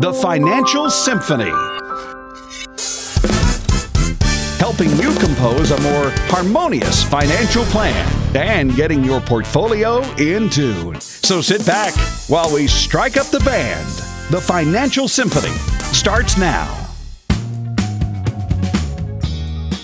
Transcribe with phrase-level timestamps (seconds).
[0.00, 1.52] The Financial Symphony.
[4.58, 11.00] Helping you compose a more harmonious financial plan and getting your portfolio in tune.
[11.00, 11.94] So sit back
[12.28, 13.86] while we strike up the band.
[14.30, 15.54] The Financial Symphony
[15.92, 16.81] starts now.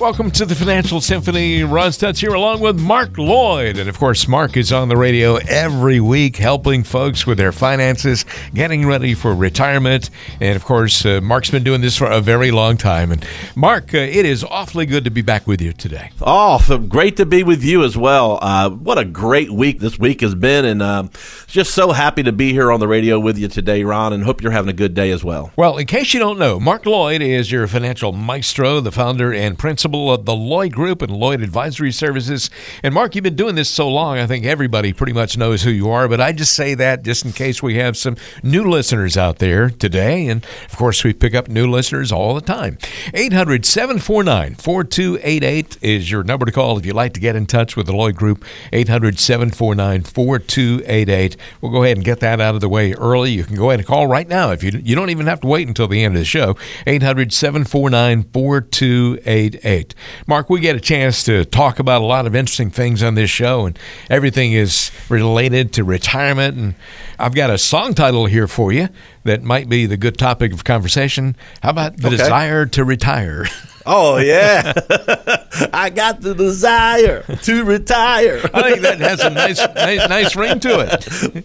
[0.01, 1.65] Welcome to the Financial Symphony.
[1.65, 3.79] Ron Stutz here along with Mark Lloyd.
[3.79, 8.25] And of course, Mark is on the radio every week helping folks with their finances,
[8.55, 10.11] getting ready for retirement.
[10.41, 13.11] And of course, uh, Mark's been doing this for a very long time.
[13.11, 16.13] And Mark, uh, it is awfully good to be back with you today.
[16.23, 18.39] Oh, so great to be with you as well.
[18.41, 20.65] Uh, what a great week this week has been.
[20.65, 21.11] And um,
[21.49, 24.43] just so happy to be here on the radio with you today, Ron, and hope
[24.43, 25.51] you're having a good day as well.
[25.57, 29.59] Well, in case you don't know, Mark Lloyd is your financial maestro, the founder and
[29.59, 32.51] principal principal of the Lloyd Group and Lloyd Advisory Services.
[32.83, 35.71] And Mark, you've been doing this so long, I think everybody pretty much knows who
[35.71, 39.17] you are, but I just say that just in case we have some new listeners
[39.17, 40.27] out there today.
[40.27, 42.77] And of course, we pick up new listeners all the time.
[43.15, 47.75] 800 749 4288 is your number to call if you'd like to get in touch
[47.77, 48.45] with the Lloyd Group.
[48.73, 51.37] 800 749 4288.
[51.63, 53.31] We'll go ahead and get that out of the way early.
[53.31, 55.47] You can go ahead and call right now if you, you don't even have to
[55.47, 56.57] wait until the end of the show.
[56.87, 59.78] 800 749 4288.
[60.27, 63.31] Mark, we get a chance to talk about a lot of interesting things on this
[63.31, 63.79] show, and
[64.11, 66.57] everything is related to retirement.
[66.57, 66.75] And
[67.19, 68.89] I've got a song title here for you
[69.25, 71.37] that might be the good topic of conversation.
[71.63, 72.17] How about the okay.
[72.17, 73.47] desire to retire?
[73.87, 74.73] Oh yeah,
[75.73, 78.41] I got the desire to retire.
[78.53, 81.45] I think that has a nice, nice, nice ring to it.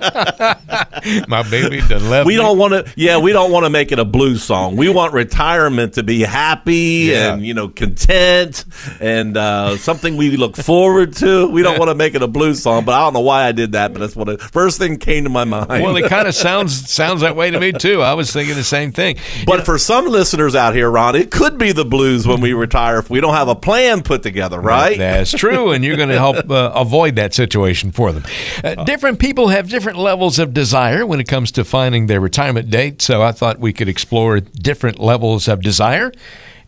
[1.28, 2.26] My baby done left.
[2.26, 2.92] We don't want to.
[2.96, 4.76] Yeah, we don't want to make it a blues song.
[4.76, 7.34] We want retirement to be happy yeah.
[7.34, 8.64] and you know content
[9.00, 11.48] and uh, something we look forward to.
[11.48, 13.52] We don't want to make it a blues song, but I don't know why I
[13.52, 13.92] did that.
[13.92, 15.68] But that's what the first thing came to my mind.
[15.68, 18.02] Well, it kind of sounds sounds that way to me too.
[18.02, 19.16] I was thinking the same thing.
[19.46, 22.40] But you know, for some listeners out here, Ron, it could be the blues when
[22.40, 24.98] we retire if we don't have a plan put together, right?
[24.98, 28.24] That's true, and you're going to help uh, avoid that situation for them.
[28.62, 32.70] Uh, different people have different levels of desire when it comes to finding their retirement
[32.70, 36.12] date, so I thought we could explore different levels of desire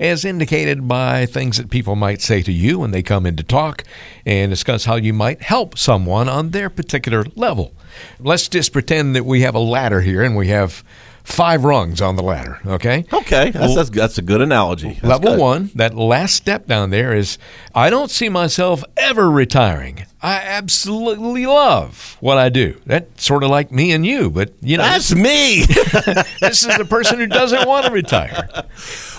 [0.00, 3.43] as indicated by things that people might say to you when they come in to
[3.44, 3.84] talk
[4.27, 7.72] and discuss how you might help someone on their particular level.
[8.19, 10.83] Let's just pretend that we have a ladder here and we have
[11.25, 12.60] five rungs on the ladder.
[12.66, 13.05] Okay.
[13.12, 14.91] Okay, that's that's, that's a good analogy.
[14.94, 15.41] That's level good.
[15.41, 17.38] one, that last step down there is
[17.75, 20.05] I don't see myself ever retiring.
[20.21, 22.81] I absolutely love what I do.
[22.87, 25.65] That's sort of like me and you, but you know, that's me.
[26.41, 28.49] this is the person who doesn't want to retire.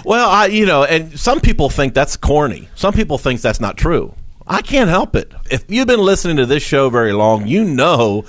[0.05, 2.69] Well, I, you know, and some people think that's corny.
[2.75, 4.15] Some people think that's not true.
[4.47, 5.31] I can't help it.
[5.49, 8.25] If you've been listening to this show very long, you know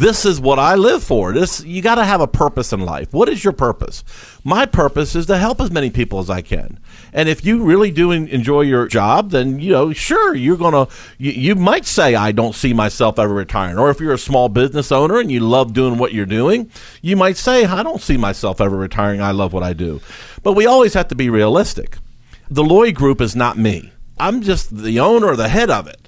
[0.00, 1.32] this is what I live for.
[1.32, 3.12] This you got to have a purpose in life.
[3.12, 4.02] What is your purpose?
[4.42, 6.80] My purpose is to help as many people as I can.
[7.12, 10.88] And if you really do enjoy your job, then you know, sure, you're gonna.
[11.18, 14.48] You, you might say, "I don't see myself ever retiring." Or if you're a small
[14.48, 16.70] business owner and you love doing what you're doing,
[17.02, 19.20] you might say, "I don't see myself ever retiring.
[19.20, 20.00] I love what I do."
[20.42, 21.98] But we always have to be realistic.
[22.50, 23.92] The Lloyd Group is not me.
[24.18, 25.99] I'm just the owner the head of it.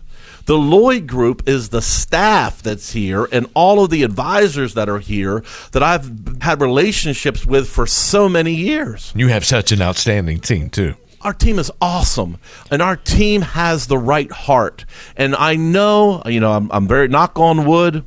[0.46, 4.98] The Lloyd Group is the staff that's here and all of the advisors that are
[4.98, 9.12] here that I've had relationships with for so many years.
[9.14, 12.36] You have such an outstanding team, too our team is awesome
[12.70, 14.84] and our team has the right heart
[15.16, 18.04] and i know you know i'm, I'm very knock on wood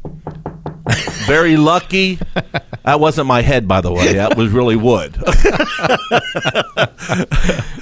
[1.25, 2.19] very lucky.
[2.83, 4.13] That wasn't my head, by the way.
[4.13, 5.17] That was really wood.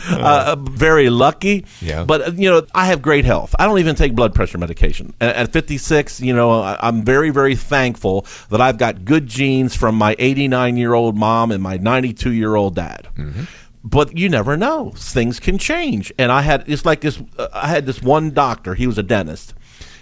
[0.10, 1.66] uh, very lucky.
[1.82, 2.06] Yeah.
[2.06, 3.54] But, uh, you know, I have great health.
[3.60, 5.14] I don't even take blood pressure medication.
[5.20, 9.96] At, at 56, you know, I'm very, very thankful that I've got good genes from
[9.96, 13.08] my 89 year old mom and my 92 year old dad.
[13.18, 13.44] Mm-hmm
[13.84, 17.68] but you never know things can change and i had it's like this uh, i
[17.68, 19.54] had this one doctor he was a dentist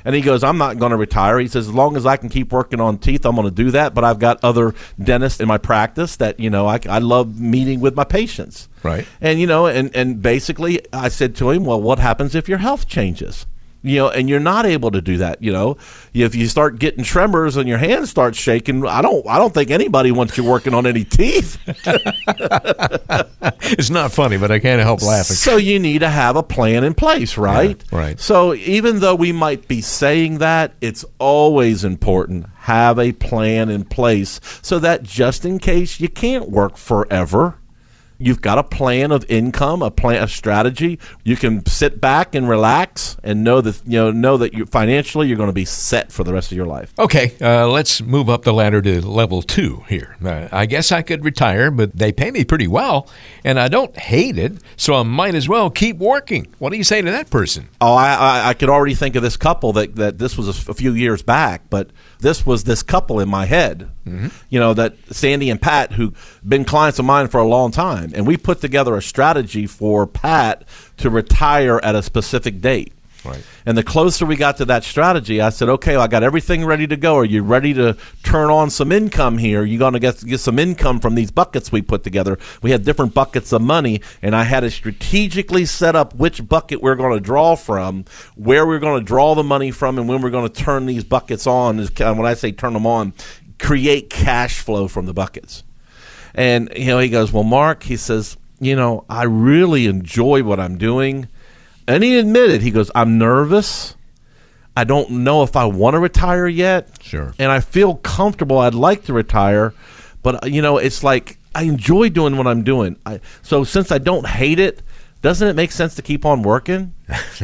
[0.05, 1.39] and he goes, I'm not going to retire.
[1.39, 3.71] He says, as long as I can keep working on teeth, I'm going to do
[3.71, 3.93] that.
[3.93, 7.79] But I've got other dentists in my practice that, you know, I, I love meeting
[7.79, 8.69] with my patients.
[8.83, 9.07] Right.
[9.19, 12.59] And, you know, and, and basically I said to him, well, what happens if your
[12.59, 13.45] health changes?
[13.83, 15.41] You know, and you're not able to do that.
[15.41, 15.77] You know,
[16.13, 19.71] if you start getting tremors and your hand starts shaking, I don't, I don't think
[19.71, 21.57] anybody wants you working on any teeth.
[23.77, 25.35] it's not funny, but I can't help laughing.
[25.35, 27.83] So you need to have a plan in place, right?
[27.91, 28.19] Yeah, right.
[28.19, 33.83] So even though we might be saying that, it's always important have a plan in
[33.83, 37.57] place so that just in case you can't work forever
[38.21, 40.99] you've got a plan of income, a plan, a strategy.
[41.23, 45.27] You can sit back and relax and know that you know know that you financially
[45.27, 46.93] you're going to be set for the rest of your life.
[46.99, 50.15] Okay, uh, let's move up the ladder to level two here.
[50.23, 53.07] Uh, I guess I could retire, but they pay me pretty well,
[53.43, 56.47] and I don't hate it, so I might as well keep working.
[56.59, 57.69] What do you say to that person?
[57.79, 60.51] Oh, I I, I could already think of this couple that that this was a,
[60.51, 61.89] f- a few years back, but
[62.19, 63.89] this was this couple in my head.
[64.05, 64.27] Mm-hmm.
[64.49, 68.11] You know that Sandy and Pat, who've been clients of mine for a long time,
[68.15, 70.63] and we put together a strategy for Pat
[70.97, 72.93] to retire at a specific date.
[73.23, 73.43] Right.
[73.65, 76.65] And the closer we got to that strategy, I said, "Okay, well, I got everything
[76.65, 77.17] ready to go.
[77.17, 79.63] Are you ready to turn on some income here?
[79.63, 82.39] You're going to get get some income from these buckets we put together.
[82.63, 86.81] We had different buckets of money, and I had to strategically set up which bucket
[86.81, 88.05] we're going to draw from,
[88.35, 91.03] where we're going to draw the money from, and when we're going to turn these
[91.03, 91.79] buckets on.
[91.79, 93.13] Is when I say turn them on,
[93.61, 95.63] create cash flow from the buckets."
[96.33, 100.59] And you know, he goes, "Well, Mark," he says, "You know, I really enjoy what
[100.59, 101.27] I'm doing."
[101.87, 103.95] And he admitted, he goes, I'm nervous.
[104.77, 106.89] I don't know if I want to retire yet.
[107.01, 107.33] Sure.
[107.37, 108.59] And I feel comfortable.
[108.59, 109.73] I'd like to retire.
[110.23, 112.95] But, uh, you know, it's like I enjoy doing what I'm doing.
[113.05, 114.81] I, so since I don't hate it,
[115.21, 116.93] doesn't it make sense to keep on working?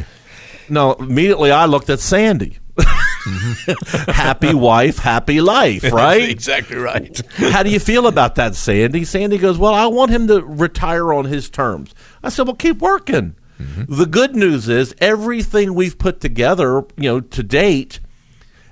[0.70, 2.60] no, immediately I looked at Sandy.
[4.08, 6.30] happy wife, happy life, right?
[6.30, 7.22] exactly right.
[7.36, 9.06] How do you feel about that, Sandy?
[9.06, 11.94] Sandy goes, Well, I want him to retire on his terms.
[12.24, 13.36] I said, Well, keep working.
[13.60, 13.94] Mm-hmm.
[13.94, 18.00] The good news is everything we've put together, you know, to date,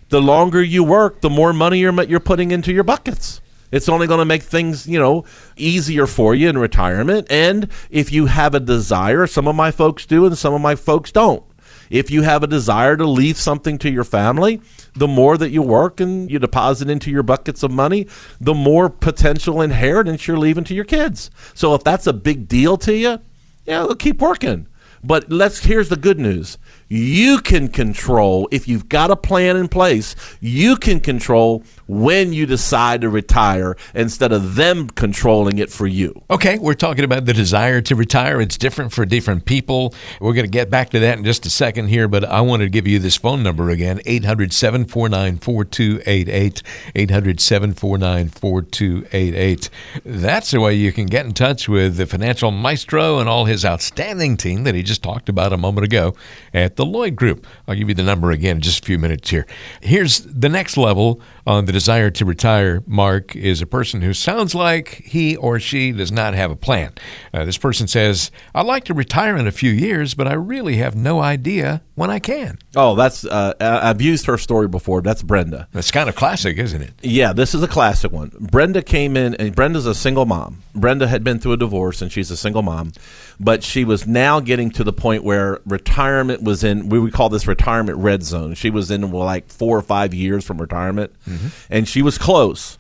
[0.09, 3.41] the longer you work, the more money you're you're putting into your buckets.
[3.71, 5.25] It's only going to make things, you know,
[5.57, 7.27] easier for you in retirement.
[7.29, 10.75] And if you have a desire, some of my folks do and some of my
[10.75, 11.43] folks don't.
[11.89, 14.61] If you have a desire to leave something to your family,
[14.93, 18.07] the more that you work and you deposit into your buckets of money,
[18.39, 21.29] the more potential inheritance you're leaving to your kids.
[21.53, 23.19] So if that's a big deal to you,
[23.65, 24.67] yeah, keep working.
[25.03, 26.57] But let's here's the good news.
[26.87, 32.45] You can control if you've got a plan in place, you can control when you
[32.45, 36.21] decide to retire instead of them controlling it for you.
[36.29, 38.39] Okay, we're talking about the desire to retire.
[38.41, 39.93] It's different for different people.
[40.19, 42.65] We're going to get back to that in just a second here, but I wanted
[42.65, 46.63] to give you this phone number again 800 749 4288.
[46.95, 49.69] 800 749 4288.
[50.05, 53.65] That's the way you can get in touch with the financial maestro and all his
[53.65, 56.15] outstanding team that he just talked about a moment ago
[56.53, 57.45] at the Lloyd Group.
[57.67, 59.45] I'll give you the number again in just a few minutes here.
[59.81, 64.55] Here's the next level on the desire to retire, Mark, is a person who sounds
[64.55, 66.93] like he or she does not have a plan.
[67.33, 70.77] Uh, this person says, I'd like to retire in a few years, but I really
[70.77, 72.59] have no idea when I can.
[72.75, 75.01] Oh, that's, uh, I've used her story before.
[75.01, 75.67] That's Brenda.
[75.71, 76.93] That's kind of classic, isn't it?
[77.01, 78.31] Yeah, this is a classic one.
[78.39, 80.63] Brenda came in, and Brenda's a single mom.
[80.73, 82.91] Brenda had been through a divorce, and she's a single mom,
[83.39, 87.29] but she was now getting to the point where retirement was in, we would call
[87.29, 88.55] this retirement red zone.
[88.55, 91.13] She was in well, like four or five years from retirement.
[91.27, 92.77] Mm-hmm and she was close.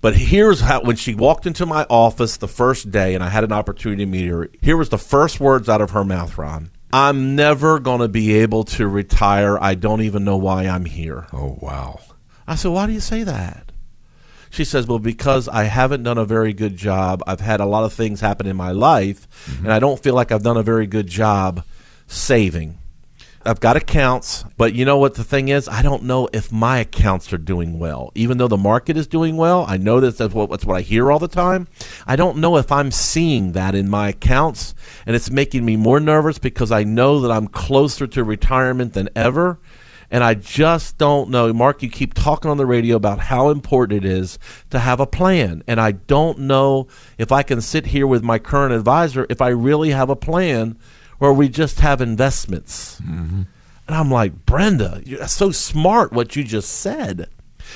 [0.00, 3.44] But here's how when she walked into my office the first day and I had
[3.44, 6.70] an opportunity to meet her, here was the first words out of her mouth, Ron.
[6.92, 9.58] I'm never going to be able to retire.
[9.58, 11.26] I don't even know why I'm here.
[11.32, 12.00] Oh, wow.
[12.46, 13.72] I said, Why do you say that?
[14.50, 17.22] She says, Well, because I haven't done a very good job.
[17.26, 19.64] I've had a lot of things happen in my life, mm-hmm.
[19.64, 21.64] and I don't feel like I've done a very good job
[22.06, 22.78] saving.
[23.46, 25.68] I've got accounts, but you know what the thing is?
[25.68, 28.10] I don't know if my accounts are doing well.
[28.14, 30.80] Even though the market is doing well, I know that that's what, that's what I
[30.80, 31.68] hear all the time.
[32.06, 34.74] I don't know if I'm seeing that in my accounts,
[35.06, 39.08] and it's making me more nervous because I know that I'm closer to retirement than
[39.14, 39.60] ever.
[40.10, 41.52] And I just don't know.
[41.52, 44.38] Mark, you keep talking on the radio about how important it is
[44.70, 45.64] to have a plan.
[45.66, 46.86] And I don't know
[47.18, 50.78] if I can sit here with my current advisor if I really have a plan
[51.20, 53.00] or we just have investments.
[53.00, 53.42] Mm-hmm.
[53.86, 57.28] And I'm like, Brenda, you're so smart what you just said.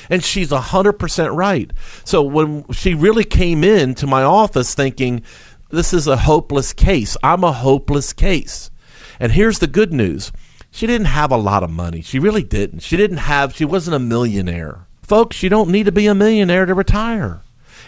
[0.08, 1.70] And she's 100% right.
[2.04, 5.22] So when she really came in to my office thinking,
[5.70, 8.70] this is a hopeless case, I'm a hopeless case.
[9.18, 10.32] And here's the good news
[10.70, 12.00] she didn't have a lot of money.
[12.00, 12.80] She really didn't.
[12.80, 14.86] She didn't have, she wasn't a millionaire.
[15.02, 17.42] Folks, you don't need to be a millionaire to retire.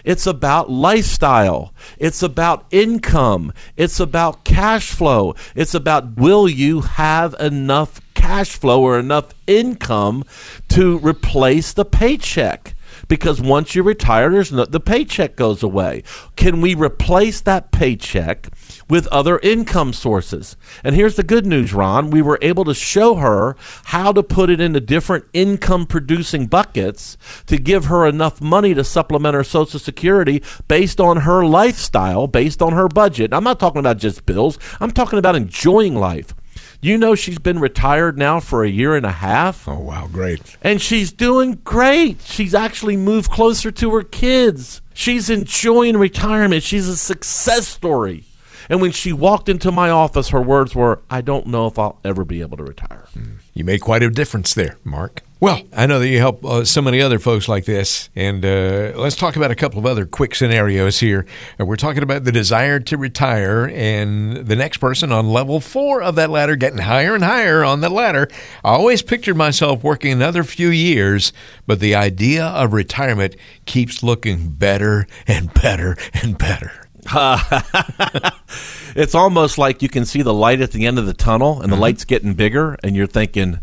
[0.04, 1.72] It's about lifestyle.
[1.98, 3.52] It's about income.
[3.76, 5.34] It's about cash flow.
[5.54, 10.24] It's about will you have enough cash flow or enough income
[10.68, 12.74] to replace the paycheck?
[13.08, 16.02] because once you retire, there's no, the paycheck goes away.
[16.36, 18.48] Can we replace that paycheck
[18.92, 20.54] with other income sources?
[20.84, 22.10] And here's the good news, Ron.
[22.10, 27.16] We were able to show her how to put it into different income producing buckets
[27.46, 32.60] to give her enough money to supplement her Social Security based on her lifestyle, based
[32.60, 33.32] on her budget.
[33.32, 36.34] I'm not talking about just bills, I'm talking about enjoying life.
[36.82, 39.66] You know, she's been retired now for a year and a half.
[39.66, 40.58] Oh, wow, great.
[40.60, 42.20] And she's doing great.
[42.20, 44.82] She's actually moved closer to her kids.
[44.92, 46.62] She's enjoying retirement.
[46.62, 48.24] She's a success story.
[48.72, 52.00] And when she walked into my office, her words were, I don't know if I'll
[52.06, 53.04] ever be able to retire.
[53.52, 55.20] You made quite a difference there, Mark.
[55.40, 58.92] Well, I know that you help uh, so many other folks like this, and uh,
[58.96, 61.26] let's talk about a couple of other quick scenarios here.
[61.60, 66.00] Uh, we're talking about the desire to retire, and the next person on level four
[66.00, 68.26] of that ladder, getting higher and higher on that ladder.
[68.64, 71.34] I always pictured myself working another few years,
[71.66, 73.36] but the idea of retirement
[73.66, 76.81] keeps looking better and better and better.
[78.94, 81.70] it's almost like you can see the light at the end of the tunnel, and
[81.70, 81.82] the Mm-hmm.
[81.82, 83.60] light's getting bigger, and you're thinking,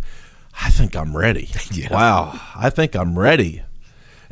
[0.62, 1.50] I think I'm ready.
[1.72, 1.94] Yeah.
[1.94, 3.62] Wow, I think I'm ready.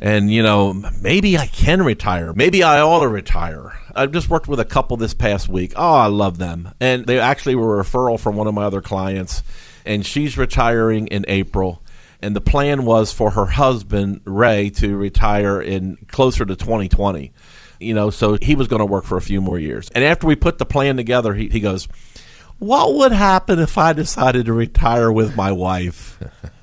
[0.00, 2.32] And, you know, maybe I can retire.
[2.32, 3.72] Maybe I ought to retire.
[3.94, 5.72] I've just worked with a couple this past week.
[5.76, 6.72] Oh, I love them.
[6.80, 9.42] And they actually were a referral from one of my other clients.
[9.84, 11.82] And she's retiring in April.
[12.22, 17.32] And the plan was for her husband, Ray, to retire in closer to 2020.
[17.80, 19.88] You know, so he was going to work for a few more years.
[19.94, 21.86] And after we put the plan together, he, he goes,
[22.58, 26.18] What would happen if I decided to retire with my wife?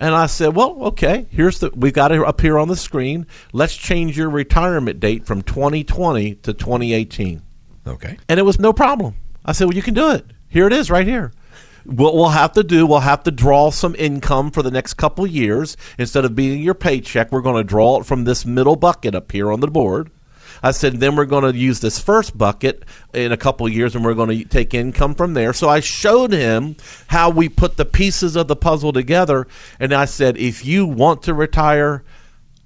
[0.00, 1.26] And I said, "Well, okay.
[1.30, 3.26] Here's the we've got it up here on the screen.
[3.52, 7.42] Let's change your retirement date from 2020 to 2018."
[7.86, 8.16] Okay.
[8.26, 9.16] And it was no problem.
[9.44, 10.24] I said, "Well, you can do it.
[10.48, 11.32] Here it is, right here."
[11.84, 15.26] What we'll have to do, we'll have to draw some income for the next couple
[15.26, 15.76] years.
[15.98, 19.32] Instead of being your paycheck, we're going to draw it from this middle bucket up
[19.32, 20.10] here on the board.
[20.62, 24.04] I said, then we're going to use this first bucket in a couple years and
[24.04, 25.52] we're going to take income from there.
[25.52, 26.76] So I showed him
[27.08, 29.46] how we put the pieces of the puzzle together.
[29.78, 32.04] And I said, if you want to retire,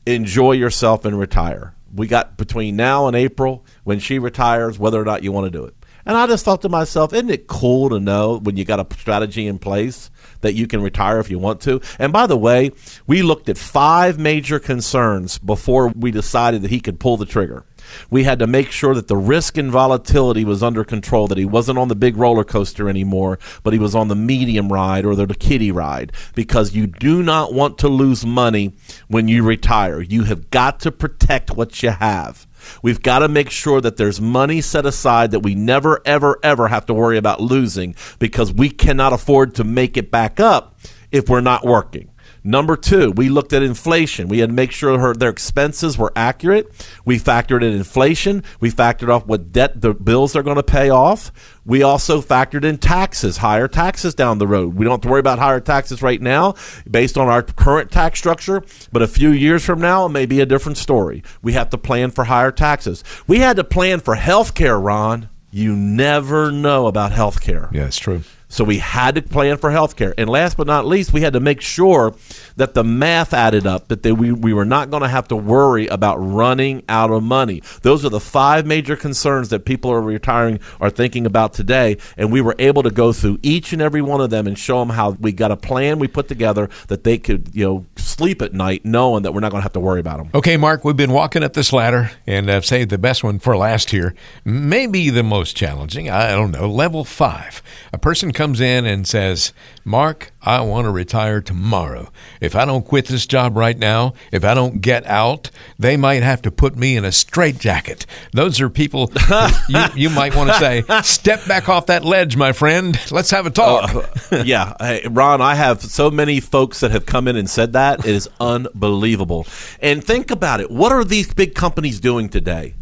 [0.06, 1.74] enjoy yourself and retire.
[1.94, 5.50] We got between now and April when she retires, whether or not you want to
[5.50, 5.74] do it.
[6.06, 8.94] And I just thought to myself, isn't it cool to know when you got a
[8.98, 10.10] strategy in place
[10.42, 11.80] that you can retire if you want to?
[11.98, 12.72] And by the way,
[13.06, 17.64] we looked at five major concerns before we decided that he could pull the trigger.
[18.10, 21.44] We had to make sure that the risk and volatility was under control, that he
[21.44, 25.14] wasn't on the big roller coaster anymore, but he was on the medium ride or
[25.14, 28.72] the kiddie ride, because you do not want to lose money
[29.08, 30.00] when you retire.
[30.00, 32.46] You have got to protect what you have.
[32.82, 36.68] We've got to make sure that there's money set aside that we never, ever, ever
[36.68, 40.78] have to worry about losing because we cannot afford to make it back up
[41.10, 42.10] if we're not working.
[42.46, 44.28] Number two, we looked at inflation.
[44.28, 46.70] We had to make sure her their expenses were accurate.
[47.06, 48.44] We factored in inflation.
[48.60, 51.32] We factored off what debt the bills they're going to pay off.
[51.64, 54.74] We also factored in taxes, higher taxes down the road.
[54.74, 56.54] We don't have to worry about higher taxes right now
[56.88, 60.42] based on our current tax structure, but a few years from now, it may be
[60.42, 61.22] a different story.
[61.40, 63.02] We have to plan for higher taxes.
[63.26, 65.30] We had to plan for health care, Ron.
[65.50, 67.70] You never know about health care.
[67.72, 68.22] Yeah, it's true.
[68.54, 70.14] So we had to plan for healthcare.
[70.16, 72.14] And last but not least, we had to make sure
[72.54, 75.36] that the math added up, that they, we, we were not going to have to
[75.36, 77.64] worry about running out of money.
[77.82, 81.96] Those are the five major concerns that people are retiring are thinking about today.
[82.16, 84.78] And we were able to go through each and every one of them and show
[84.78, 88.40] them how we got a plan we put together that they could, you know, sleep
[88.40, 90.30] at night knowing that we're not going to have to worry about them.
[90.32, 93.56] Okay, Mark, we've been walking up this ladder, and I've saved the best one for
[93.56, 94.14] last here.
[94.44, 96.08] Maybe the most challenging.
[96.08, 96.70] I don't know.
[96.70, 97.60] Level five.
[97.92, 99.52] A person comes in and says,
[99.84, 102.10] Mark, I want to retire tomorrow.
[102.40, 106.22] If I don't quit this job right now, if I don't get out, they might
[106.22, 108.04] have to put me in a straitjacket.
[108.32, 109.10] Those are people
[109.68, 112.98] you, you might want to say, step back off that ledge, my friend.
[113.10, 114.10] Let's have a uh, talk.
[114.44, 118.00] yeah, hey, Ron, I have so many folks that have come in and said that.
[118.00, 119.46] It is unbelievable.
[119.80, 120.70] And think about it.
[120.70, 122.74] What are these big companies doing today?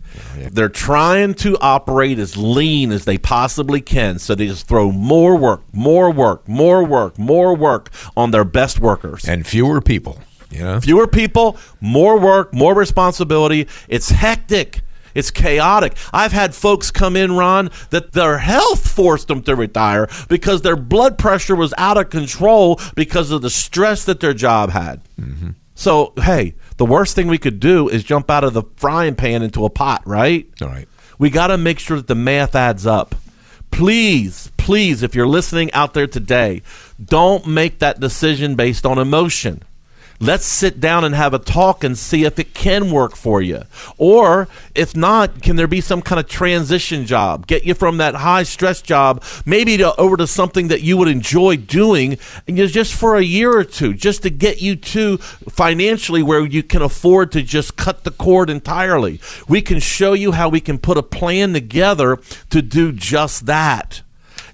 [0.51, 4.19] They're trying to operate as lean as they possibly can.
[4.19, 8.81] So they just throw more work, more work, more work, more work on their best
[8.81, 9.29] workers.
[9.29, 10.81] and fewer people, you know?
[10.81, 13.69] Fewer people, more work, more responsibility.
[13.89, 14.83] It's hectic.
[15.15, 15.95] It's chaotic.
[16.13, 20.77] I've had folks come in, Ron, that their health forced them to retire because their
[20.77, 25.03] blood pressure was out of control because of the stress that their job had.
[25.21, 25.51] Mm-hmm.
[25.83, 29.43] So, hey, the worst thing we could do is jump out of the frying pan
[29.43, 30.49] into a pot, right?
[30.63, 30.87] All right.
[31.19, 33.17] We got to make sure that the math adds up.
[33.73, 36.63] Please, please, if you're listening out there today,
[37.05, 39.65] don't make that decision based on emotion.
[40.23, 43.65] Let's sit down and have a talk and see if it can work for you.
[43.99, 47.49] Or if not, can there be some kind of transition job?
[47.49, 51.09] Get you from that high stress job maybe to, over to something that you would
[51.09, 56.23] enjoy doing and just for a year or two, just to get you to financially
[56.23, 59.21] where you can afford to just cut the cord entirely.
[59.49, 64.03] We can show you how we can put a plan together to do just that.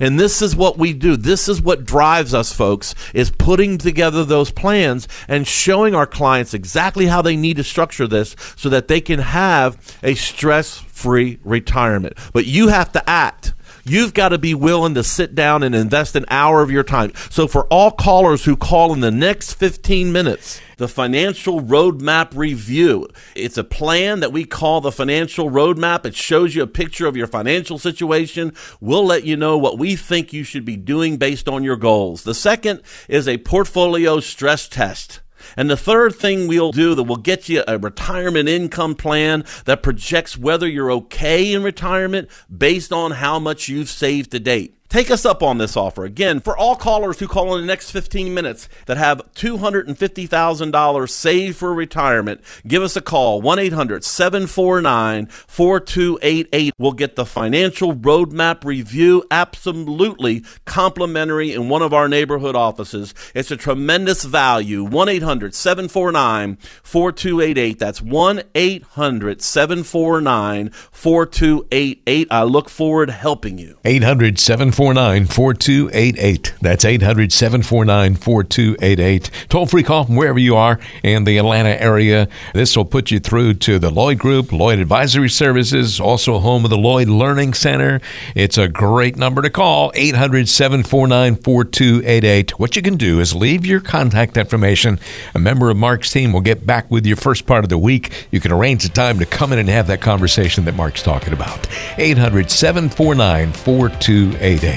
[0.01, 1.17] And this is what we do.
[1.17, 6.55] This is what drives us, folks, is putting together those plans and showing our clients
[6.55, 11.39] exactly how they need to structure this so that they can have a stress free
[11.45, 12.17] retirement.
[12.33, 13.55] But you have to act.
[13.89, 17.13] You've got to be willing to sit down and invest an hour of your time.
[17.31, 23.09] So, for all callers who call in the next 15 minutes, the Financial Roadmap Review.
[23.35, 26.05] It's a plan that we call the Financial Roadmap.
[26.05, 28.53] It shows you a picture of your financial situation.
[28.79, 32.25] We'll let you know what we think you should be doing based on your goals.
[32.25, 35.21] The second is a portfolio stress test.
[35.57, 39.83] And the third thing we'll do that will get you a retirement income plan that
[39.83, 44.78] projects whether you're okay in retirement based on how much you've saved to date.
[44.89, 46.07] Take us up on this offer.
[46.07, 51.57] Again, for all callers who call in the next 15 minutes that have $250,000 saved
[51.59, 56.73] for retirement, give us a call 1 800 749 4288.
[56.79, 63.13] We'll get the financial roadmap review absolutely complimentary in one of our neighborhood offices.
[63.35, 64.85] It's a tremendous value.
[64.85, 67.79] 1 800 749 4288.
[67.79, 72.29] That's 1 800 749 4288.
[72.31, 73.77] I look forward to helping you.
[73.85, 76.55] 800 749 4288.
[76.61, 79.31] That's 800 749 4288.
[79.49, 82.29] Toll free call from wherever you are in the Atlanta area.
[82.55, 86.71] This will put you through to the Lloyd Group, Lloyd Advisory Services, also home of
[86.71, 88.01] the Lloyd Learning Center.
[88.37, 92.61] It's a great number to call 800 749 4288.
[92.61, 95.01] What you can do is leave your contact information.
[95.35, 98.29] A member of Mark's team will get back with you first part of the week.
[98.31, 101.33] You can arrange a time to come in and have that conversation that Mark's talking
[101.33, 101.67] about.
[101.97, 104.68] 800 749 4288.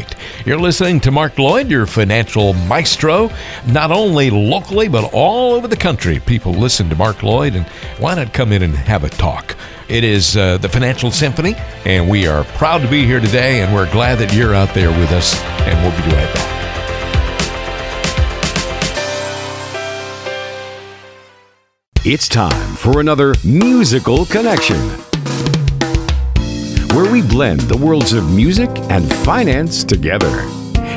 [0.45, 3.29] You're listening to Mark Lloyd, your financial maestro,
[3.67, 6.19] not only locally, but all over the country.
[6.19, 7.65] People listen to Mark Lloyd, and
[7.99, 9.55] why not come in and have a talk?
[9.87, 11.53] It is uh, the Financial Symphony,
[11.85, 14.89] and we are proud to be here today, and we're glad that you're out there
[14.89, 16.57] with us, and we'll be right back.
[22.03, 24.79] It's time for another musical connection
[27.01, 30.41] where we blend the worlds of music and finance together.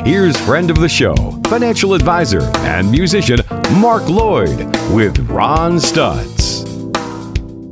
[0.05, 1.15] Here's friend of the show,
[1.47, 3.39] financial advisor and musician
[3.79, 4.59] Mark Lloyd
[4.93, 6.63] with Ron Stutz.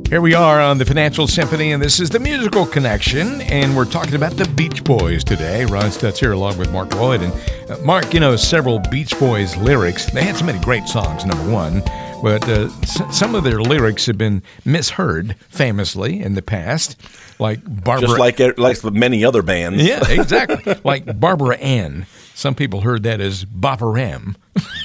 [0.08, 3.84] Here we are on the Financial Symphony, and this is the musical connection, and we're
[3.84, 5.64] talking about the Beach Boys today.
[5.64, 7.22] Ron Stutz here, along with Mark Lloyd.
[7.22, 7.32] And
[7.70, 10.06] uh, Mark, you know, several Beach Boys lyrics.
[10.06, 11.82] They had so many great songs, number one,
[12.24, 16.96] but uh, s- some of their lyrics have been misheard famously in the past,
[17.38, 18.08] like Barbara.
[18.08, 19.82] Just like like many other bands.
[19.84, 20.74] yeah, exactly.
[20.84, 22.06] like Barbara Ann.
[22.34, 24.36] Some people heard that as Bopperam.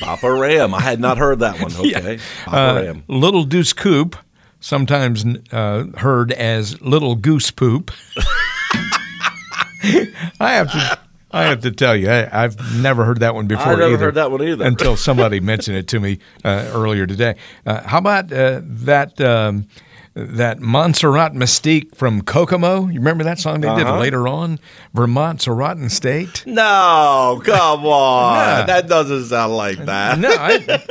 [0.02, 0.73] Papa Ram.
[0.75, 1.71] I had not heard that one.
[1.80, 2.19] Okay.
[2.45, 3.04] Papa Uh, Ram.
[3.08, 4.17] Little Deuce Coop,
[4.60, 7.89] sometimes uh, heard as Little Goose Poop.
[10.41, 10.99] I have to.
[11.32, 13.65] I have to tell you, I, I've never heard that one before.
[13.68, 14.65] I never either, heard that one either.
[14.65, 17.36] until somebody mentioned it to me uh, earlier today.
[17.65, 19.68] Uh, how about uh, that um,
[20.15, 22.88] that Montserrat Mystique from Kokomo?
[22.88, 24.00] You remember that song they did Uh-huh.
[24.00, 24.60] later on?
[24.96, 26.44] Vermont's a rotten state.
[26.48, 28.65] No, come on.
[28.68, 30.18] That doesn't sound like that.
[30.18, 30.82] No, I,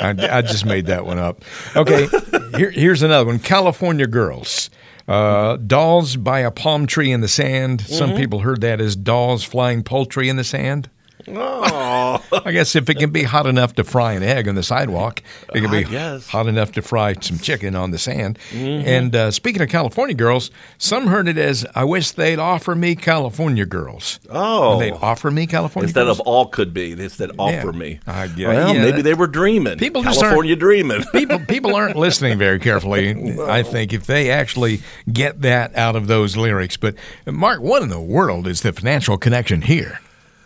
[0.00, 1.44] I, I just made that one up.
[1.76, 2.08] Okay,
[2.56, 4.70] here, here's another one California Girls.
[5.08, 7.80] Uh, dolls by a palm tree in the sand.
[7.82, 8.18] Some Mm-hmm.
[8.18, 10.88] people heard that as dolls flying poultry in the sand.
[11.28, 12.22] Oh.
[12.44, 15.22] I guess if it can be hot enough to fry an egg on the sidewalk,
[15.54, 18.38] it can be hot enough to fry some chicken on the sand.
[18.50, 18.88] Mm-hmm.
[18.88, 22.94] And uh, speaking of California girls, some heard it as "I wish they'd offer me
[22.94, 24.78] California girls." Oh.
[24.78, 26.20] they'd offer me California Instead girls.
[26.20, 27.78] of all could be, they said offer Yeah.
[27.78, 28.00] me.
[28.06, 29.78] I get- well, yeah, maybe they were dreaming.
[29.78, 31.02] People California dreaming.
[31.12, 33.38] people people aren't listening very carefully.
[33.42, 34.80] I think if they actually
[35.12, 36.76] get that out of those lyrics.
[36.76, 36.94] But
[37.26, 40.00] Mark, what in the world is the financial connection here?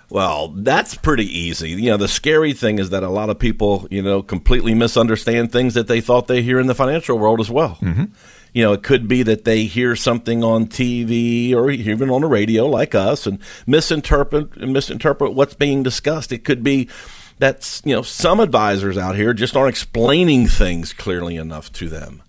[0.09, 1.71] Well, that's pretty easy.
[1.71, 5.51] You know, the scary thing is that a lot of people, you know, completely misunderstand
[5.51, 7.79] things that they thought they hear in the financial world as well.
[7.81, 8.05] Mm-hmm.
[8.53, 12.29] You know, it could be that they hear something on TV or even on the
[12.29, 16.33] radio like us and misinterpret misinterpret what's being discussed.
[16.33, 16.89] It could be
[17.39, 22.23] that you know some advisors out here just aren't explaining things clearly enough to them.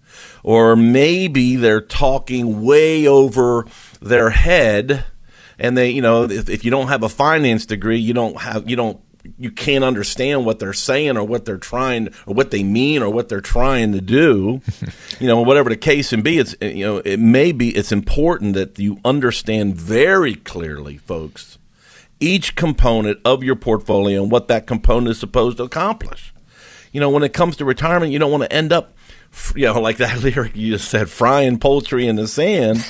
[0.43, 3.65] Or maybe they're talking way over
[4.01, 5.05] their head
[5.59, 8.69] and they you know if, if you don't have a finance degree you don't have
[8.69, 8.99] you don't
[9.37, 13.09] you can't understand what they're saying or what they're trying or what they mean or
[13.09, 14.61] what they're trying to do.
[15.19, 18.53] you know, whatever the case can be, it's you know, it may be it's important
[18.53, 21.57] that you understand very clearly, folks,
[22.19, 26.33] each component of your portfolio and what that component is supposed to accomplish.
[26.91, 28.93] You know, when it comes to retirement, you don't want to end up
[29.55, 32.83] you know, like that lyric you just said, frying poultry in the sand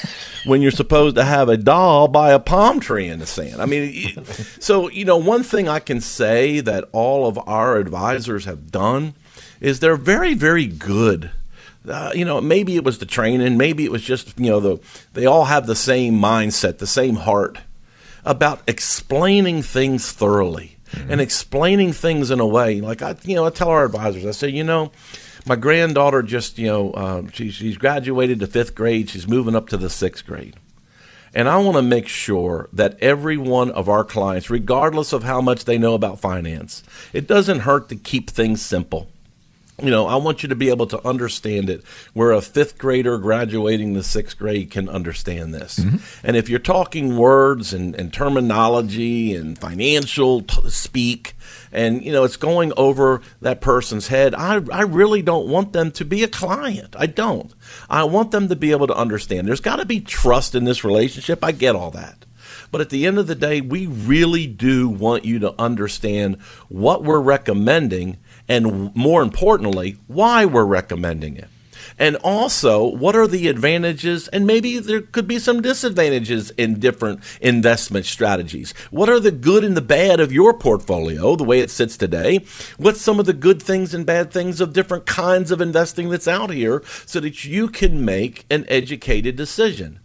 [0.45, 3.61] when you're supposed to have a doll by a palm tree in the sand.
[3.61, 4.23] I mean,
[4.59, 9.13] so, you know, one thing I can say that all of our advisors have done
[9.59, 11.31] is they're very, very good.
[11.87, 14.79] Uh, you know, maybe it was the training, maybe it was just, you know, the
[15.13, 17.59] they all have the same mindset, the same heart
[18.25, 21.11] about explaining things thoroughly mm-hmm.
[21.11, 24.31] and explaining things in a way like I, you know, I tell our advisors, I
[24.31, 24.91] say, you know,
[25.47, 29.09] my granddaughter just, you know, um, she, she's graduated to fifth grade.
[29.09, 30.55] She's moving up to the sixth grade.
[31.33, 35.41] And I want to make sure that every one of our clients, regardless of how
[35.41, 36.83] much they know about finance,
[37.13, 39.09] it doesn't hurt to keep things simple
[39.81, 41.83] you know, I want you to be able to understand it
[42.13, 45.77] where a fifth grader graduating the sixth grade can understand this.
[45.77, 46.27] Mm-hmm.
[46.27, 51.35] And if you're talking words and, and terminology and financial t- speak,
[51.77, 54.33] and you know it's going over that person's head.
[54.33, 56.95] I, I really don't want them to be a client.
[56.97, 57.53] I don't.
[57.89, 59.47] I want them to be able to understand.
[59.47, 61.43] There's got to be trust in this relationship.
[61.43, 62.25] I get all that.
[62.71, 67.03] But at the end of the day we really do want you to understand what
[67.03, 68.17] we're recommending
[68.49, 71.49] and more importantly, why we're recommending it.
[71.97, 74.27] And also, what are the advantages?
[74.29, 78.73] And maybe there could be some disadvantages in different investment strategies.
[78.91, 82.45] What are the good and the bad of your portfolio, the way it sits today?
[82.77, 86.27] What's some of the good things and bad things of different kinds of investing that's
[86.27, 89.99] out here so that you can make an educated decision?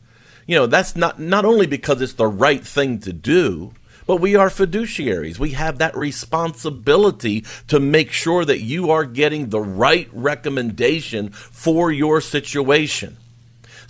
[0.46, 3.72] You know, that's not, not only because it's the right thing to do,
[4.12, 5.38] but we are fiduciaries.
[5.38, 11.90] We have that responsibility to make sure that you are getting the right recommendation for
[11.90, 13.16] your situation.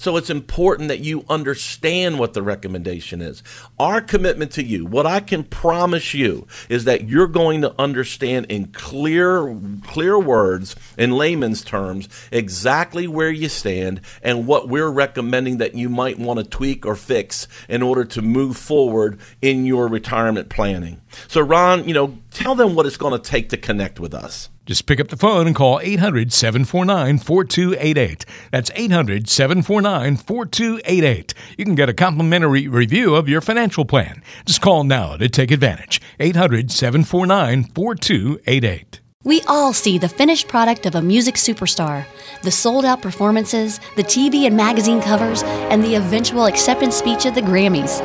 [0.03, 3.41] So it's important that you understand what the recommendation is.
[3.79, 8.47] Our commitment to you, what I can promise you is that you're going to understand
[8.49, 15.59] in clear clear words in layman's terms exactly where you stand and what we're recommending
[15.59, 19.87] that you might want to tweak or fix in order to move forward in your
[19.87, 21.01] retirement planning.
[21.29, 24.49] So Ron, you know, tell them what it's going to take to connect with us.
[24.65, 28.25] Just pick up the phone and call 800 749 4288.
[28.53, 31.35] That's 800 749 4288.
[31.59, 34.23] You can get a complimentary review of your financial plan.
[34.45, 36.01] Just call now to take advantage.
[36.21, 39.01] 800 749 4288.
[39.25, 42.07] We all see the finished product of a music superstar
[42.43, 47.35] the sold out performances, the TV and magazine covers, and the eventual acceptance speech at
[47.35, 48.01] the Grammys.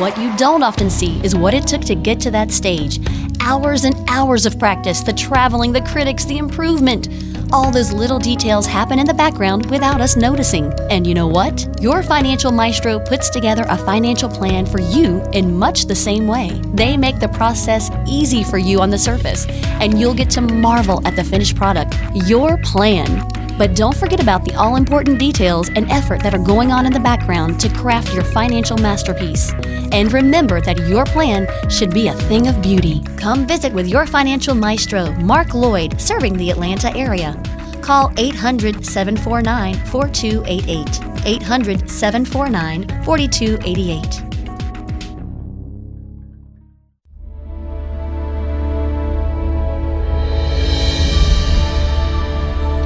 [0.00, 2.98] What you don't often see is what it took to get to that stage.
[3.44, 7.08] Hours and hours of practice, the traveling, the critics, the improvement.
[7.52, 10.72] All those little details happen in the background without us noticing.
[10.90, 11.82] And you know what?
[11.82, 16.62] Your financial maestro puts together a financial plan for you in much the same way.
[16.72, 21.04] They make the process easy for you on the surface, and you'll get to marvel
[21.04, 21.96] at the finished product.
[22.14, 23.31] Your plan.
[23.58, 26.92] But don't forget about the all important details and effort that are going on in
[26.92, 29.52] the background to craft your financial masterpiece.
[29.92, 33.02] And remember that your plan should be a thing of beauty.
[33.16, 37.40] Come visit with your financial maestro, Mark Lloyd, serving the Atlanta area.
[37.82, 41.26] Call 800 749 4288.
[41.26, 44.31] 800 749 4288.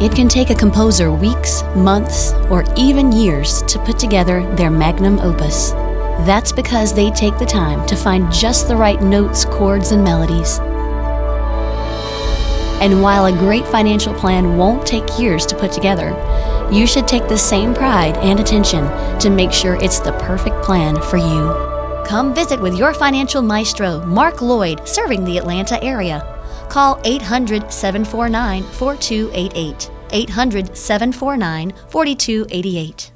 [0.07, 5.19] It can take a composer weeks, months, or even years to put together their magnum
[5.19, 5.73] opus.
[6.25, 10.61] That's because they take the time to find just the right notes, chords, and melodies.
[12.81, 16.11] And while a great financial plan won't take years to put together,
[16.71, 18.85] you should take the same pride and attention
[19.19, 21.53] to make sure it's the perfect plan for you.
[22.07, 26.23] Come visit with your financial maestro, Mark Lloyd, serving the Atlanta area.
[26.69, 29.96] Call 800 749 4288.
[30.11, 33.15] 800 749 4288.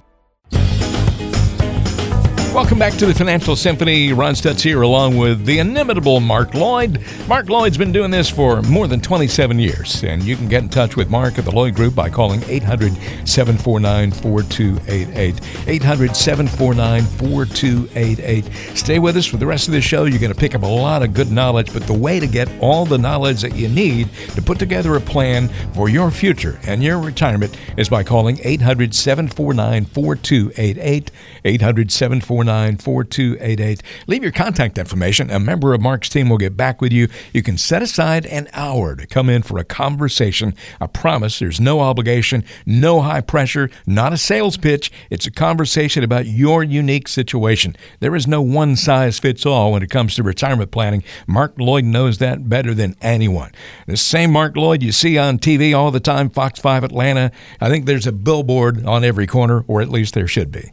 [2.53, 4.13] Welcome back to the Financial Symphony.
[4.13, 7.01] Ron Stutz here, along with the inimitable Mark Lloyd.
[7.29, 10.69] Mark Lloyd's been doing this for more than 27 years, and you can get in
[10.69, 12.93] touch with Mark at the Lloyd Group by calling 800
[13.25, 15.41] 749 4288.
[15.69, 18.77] 800 749 4288.
[18.77, 20.05] Stay with us for the rest of the show.
[20.05, 22.49] You're going to pick up a lot of good knowledge, but the way to get
[22.61, 26.83] all the knowledge that you need to put together a plan for your future and
[26.83, 31.11] your retirement is by calling 800 749 4288.
[31.45, 33.83] 800 749 849 4288.
[34.07, 35.31] Leave your contact information.
[35.31, 37.09] A member of Mark's team will get back with you.
[37.33, 40.55] You can set aside an hour to come in for a conversation.
[40.81, 44.91] I promise there's no obligation, no high pressure, not a sales pitch.
[45.11, 47.77] It's a conversation about your unique situation.
[48.01, 51.05] There is no one size fits all when it comes to retirement planning.
[51.27, 53.53] Mark Lloyd knows that better than anyone.
[53.87, 57.33] The same Mark Lloyd you see on TV all the time, Fox 5 Atlanta.
[57.61, 60.71] I think there's a billboard on every corner, or at least there should be.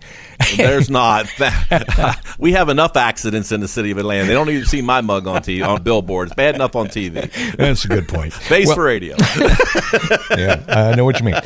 [0.55, 1.27] There's not.
[2.39, 4.27] we have enough accidents in the city of Atlanta.
[4.27, 6.33] They don't even see my mug on TV on billboards.
[6.33, 7.31] Bad enough on TV.
[7.55, 8.33] That's a good point.
[8.49, 9.15] Base well, for radio.
[10.37, 11.39] yeah, I know what you mean.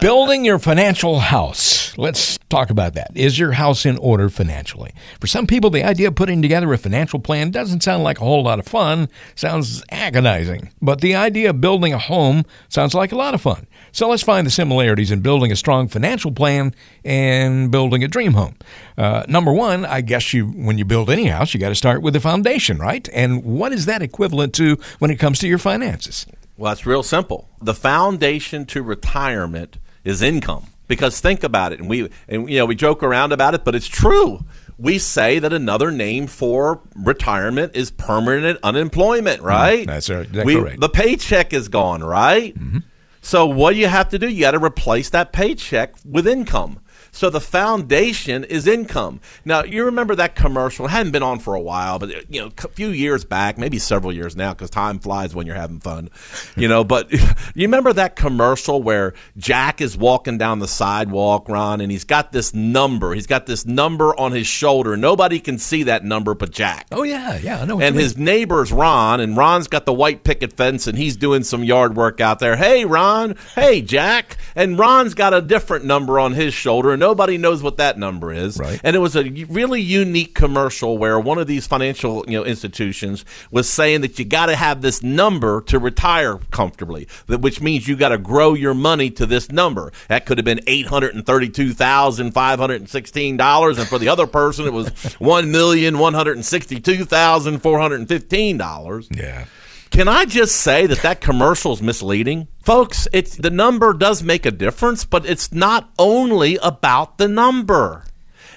[0.00, 1.96] Building your financial house.
[1.98, 3.10] Let's talk about that.
[3.14, 4.92] Is your house in order financially?
[5.20, 8.24] For some people, the idea of putting together a financial plan doesn't sound like a
[8.24, 9.08] whole lot of fun.
[9.34, 10.70] Sounds agonizing.
[10.82, 13.66] But the idea of building a home sounds like a lot of fun.
[13.92, 18.34] So let's find the similarities in building a strong financial plan and building a dream
[18.34, 18.56] home.
[18.98, 22.02] Uh, number one, I guess you when you build any house, you got to start
[22.02, 23.08] with the foundation, right?
[23.12, 26.26] And what is that equivalent to when it comes to your finances?
[26.56, 27.48] Well, it's real simple.
[27.60, 30.66] The foundation to retirement is income.
[30.88, 33.74] Because think about it, and we and you know we joke around about it, but
[33.74, 34.44] it's true.
[34.78, 39.46] We say that another name for retirement is permanent unemployment, mm-hmm.
[39.46, 39.82] right?
[39.82, 40.32] Mm, that's, right.
[40.32, 40.80] that's we, correct.
[40.80, 42.54] The paycheck is gone, right?
[42.54, 42.78] Mm-hmm.
[43.20, 44.28] So what do you have to do?
[44.28, 46.78] You got to replace that paycheck with income.
[47.16, 49.22] So the foundation is income.
[49.42, 50.84] Now you remember that commercial?
[50.84, 53.78] It hadn't been on for a while, but you know, a few years back, maybe
[53.78, 56.10] several years now, because time flies when you're having fun.
[56.56, 57.22] You know, but you
[57.54, 62.52] remember that commercial where Jack is walking down the sidewalk, Ron, and he's got this
[62.52, 63.14] number.
[63.14, 64.94] He's got this number on his shoulder.
[64.94, 66.86] Nobody can see that number but Jack.
[66.92, 67.80] Oh yeah, yeah, I know.
[67.80, 71.64] and his neighbor's Ron, and Ron's got the white picket fence, and he's doing some
[71.64, 72.56] yard work out there.
[72.56, 73.36] Hey, Ron.
[73.54, 74.36] Hey, Jack.
[74.54, 78.32] And Ron's got a different number on his shoulder, and nobody knows what that number
[78.32, 78.58] is.
[78.58, 78.80] Right.
[78.82, 83.24] And it was a really unique commercial where one of these financial you know institutions
[83.52, 87.96] was saying that you got to have this number to retire comfortably, which means you
[87.96, 89.92] got to grow your money to this number.
[90.08, 93.86] That could have been eight hundred and thirty-two thousand five hundred and sixteen dollars, and
[93.86, 94.88] for the other person, it was
[95.18, 99.08] one million one hundred and sixty-two thousand four hundred and fifteen dollars.
[99.12, 99.46] Yeah.
[99.96, 102.48] Can I just say that that commercial is misleading?
[102.62, 108.04] Folks, it's the number does make a difference, but it's not only about the number.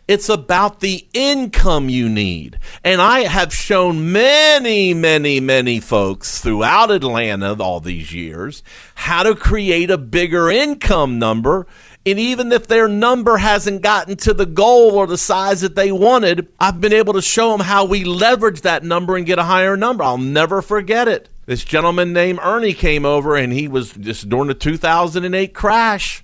[0.06, 2.60] It's about the income you need.
[2.84, 8.62] And I have shown many, many, many folks throughout Atlanta all these years
[8.95, 11.67] how to create a bigger income number
[12.06, 15.92] and even if their number hasn't gotten to the goal or the size that they
[15.92, 19.44] wanted, I've been able to show them how we leverage that number and get a
[19.44, 20.04] higher number.
[20.04, 21.30] I'll never forget it.
[21.46, 26.24] This gentleman named Ernie came over and he was just during the 2008 crash.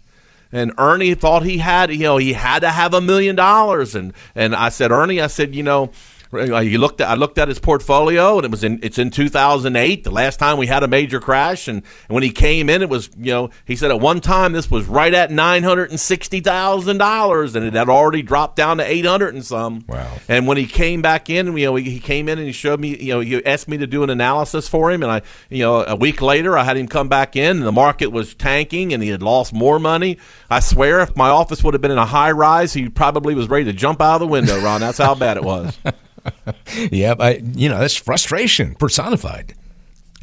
[0.52, 3.96] And Ernie thought he had, you know, he had to have a million dollars.
[3.96, 5.92] And and I said, Ernie, I said, you know,
[6.38, 9.10] Uh, you looked at, I looked at his portfolio, and it was in it's in
[9.10, 11.68] 2008, the last time we had a major crash.
[11.68, 14.54] And, and when he came in, it was you know he said at one time
[14.54, 18.56] this was right at nine hundred and sixty thousand dollars, and it had already dropped
[18.56, 19.86] down to eight hundred and some.
[19.88, 20.18] Wow!
[20.28, 22.98] And when he came back in, you know, he came in and he showed me,
[22.98, 25.84] you know, he asked me to do an analysis for him, and I, you know,
[25.86, 29.02] a week later I had him come back in, and the market was tanking, and
[29.02, 30.18] he had lost more money.
[30.50, 33.50] I swear, if my office would have been in a high rise, he probably was
[33.50, 34.60] ready to jump out of the window.
[34.62, 35.78] Ron, that's how bad it was.
[36.92, 39.54] yeah, I, you know, that's frustration personified.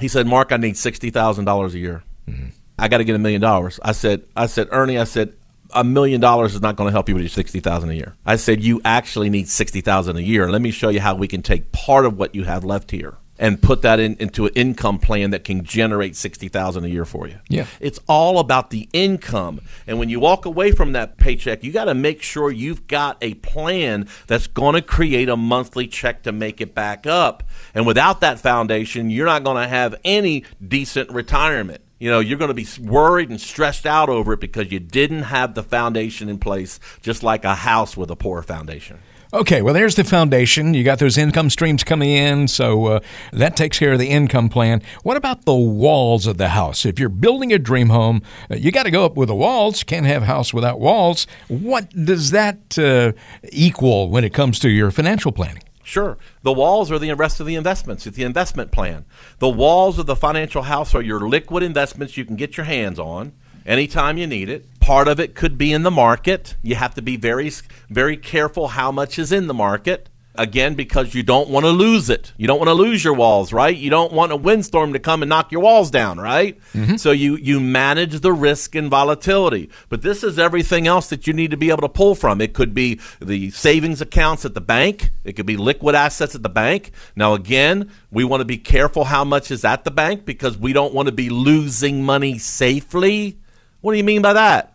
[0.00, 2.02] He said, Mark, I need $60,000 a year.
[2.28, 2.48] Mm-hmm.
[2.78, 3.78] I got to get a million dollars.
[3.82, 5.34] I said, I said, Ernie, I said,
[5.74, 8.14] a million dollars is not going to help you with your 60,000 a year.
[8.26, 10.50] I said, you actually need 60,000 a year.
[10.50, 13.16] Let me show you how we can take part of what you have left here
[13.42, 17.26] and put that in, into an income plan that can generate 60,000 a year for
[17.26, 17.40] you.
[17.48, 17.66] Yeah.
[17.80, 19.60] It's all about the income.
[19.84, 23.18] And when you walk away from that paycheck, you got to make sure you've got
[23.20, 27.42] a plan that's going to create a monthly check to make it back up.
[27.74, 32.38] And without that foundation, you're not going to have any decent retirement you know you're
[32.38, 36.28] going to be worried and stressed out over it because you didn't have the foundation
[36.28, 38.98] in place just like a house with a poor foundation
[39.34, 40.74] Okay, well, there's the foundation.
[40.74, 43.00] You got those income streams coming in, so uh,
[43.32, 44.82] that takes care of the income plan.
[45.04, 46.84] What about the walls of the house?
[46.84, 49.84] If you're building a dream home, uh, you got to go up with the walls.
[49.84, 51.26] Can't have house without walls.
[51.48, 53.12] What does that uh,
[53.50, 55.62] equal when it comes to your financial planning?
[55.82, 56.18] Sure.
[56.42, 58.06] The walls are the rest of the investments.
[58.06, 59.06] It's the investment plan.
[59.38, 62.98] The walls of the financial house are your liquid investments you can get your hands
[62.98, 63.32] on
[63.66, 64.66] anytime you need it.
[64.80, 66.56] Part of it could be in the market.
[66.62, 67.50] You have to be very,
[67.88, 70.08] very careful how much is in the market.
[70.34, 72.32] Again, because you don't want to lose it.
[72.38, 73.76] You don't want to lose your walls, right?
[73.76, 76.58] You don't want a windstorm to come and knock your walls down, right?
[76.72, 76.96] Mm-hmm.
[76.96, 79.68] So you you manage the risk and volatility.
[79.90, 82.40] But this is everything else that you need to be able to pull from.
[82.40, 85.10] It could be the savings accounts at the bank.
[85.22, 86.92] It could be liquid assets at the bank.
[87.14, 90.72] Now again, we want to be careful how much is at the bank because we
[90.72, 93.38] don't want to be losing money safely.
[93.82, 94.74] What do you mean by that?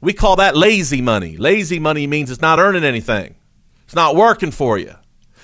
[0.00, 1.36] We call that lazy money.
[1.36, 3.36] Lazy money means it's not earning anything.
[3.84, 4.94] It's not working for you.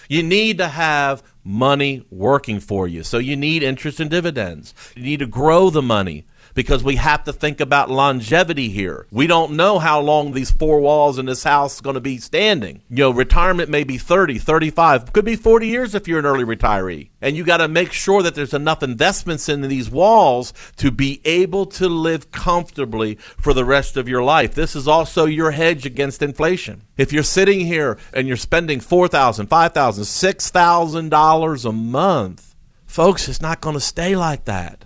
[0.08, 3.02] You need to have money working for you.
[3.02, 4.74] So you need interest and dividends.
[4.96, 6.26] You need to grow the money
[6.58, 9.06] because we have to think about longevity here.
[9.12, 12.18] We don't know how long these four walls in this house are going to be
[12.18, 12.82] standing.
[12.90, 16.42] You know, retirement may be 30, 35, could be 40 years if you're an early
[16.42, 17.10] retiree.
[17.20, 21.20] And you got to make sure that there's enough investments in these walls to be
[21.24, 24.56] able to live comfortably for the rest of your life.
[24.56, 26.82] This is also your hedge against inflation.
[26.96, 33.60] If you're sitting here and you're spending $4,000, $5,000, $6,000 a month, folks, it's not
[33.60, 34.84] going to stay like that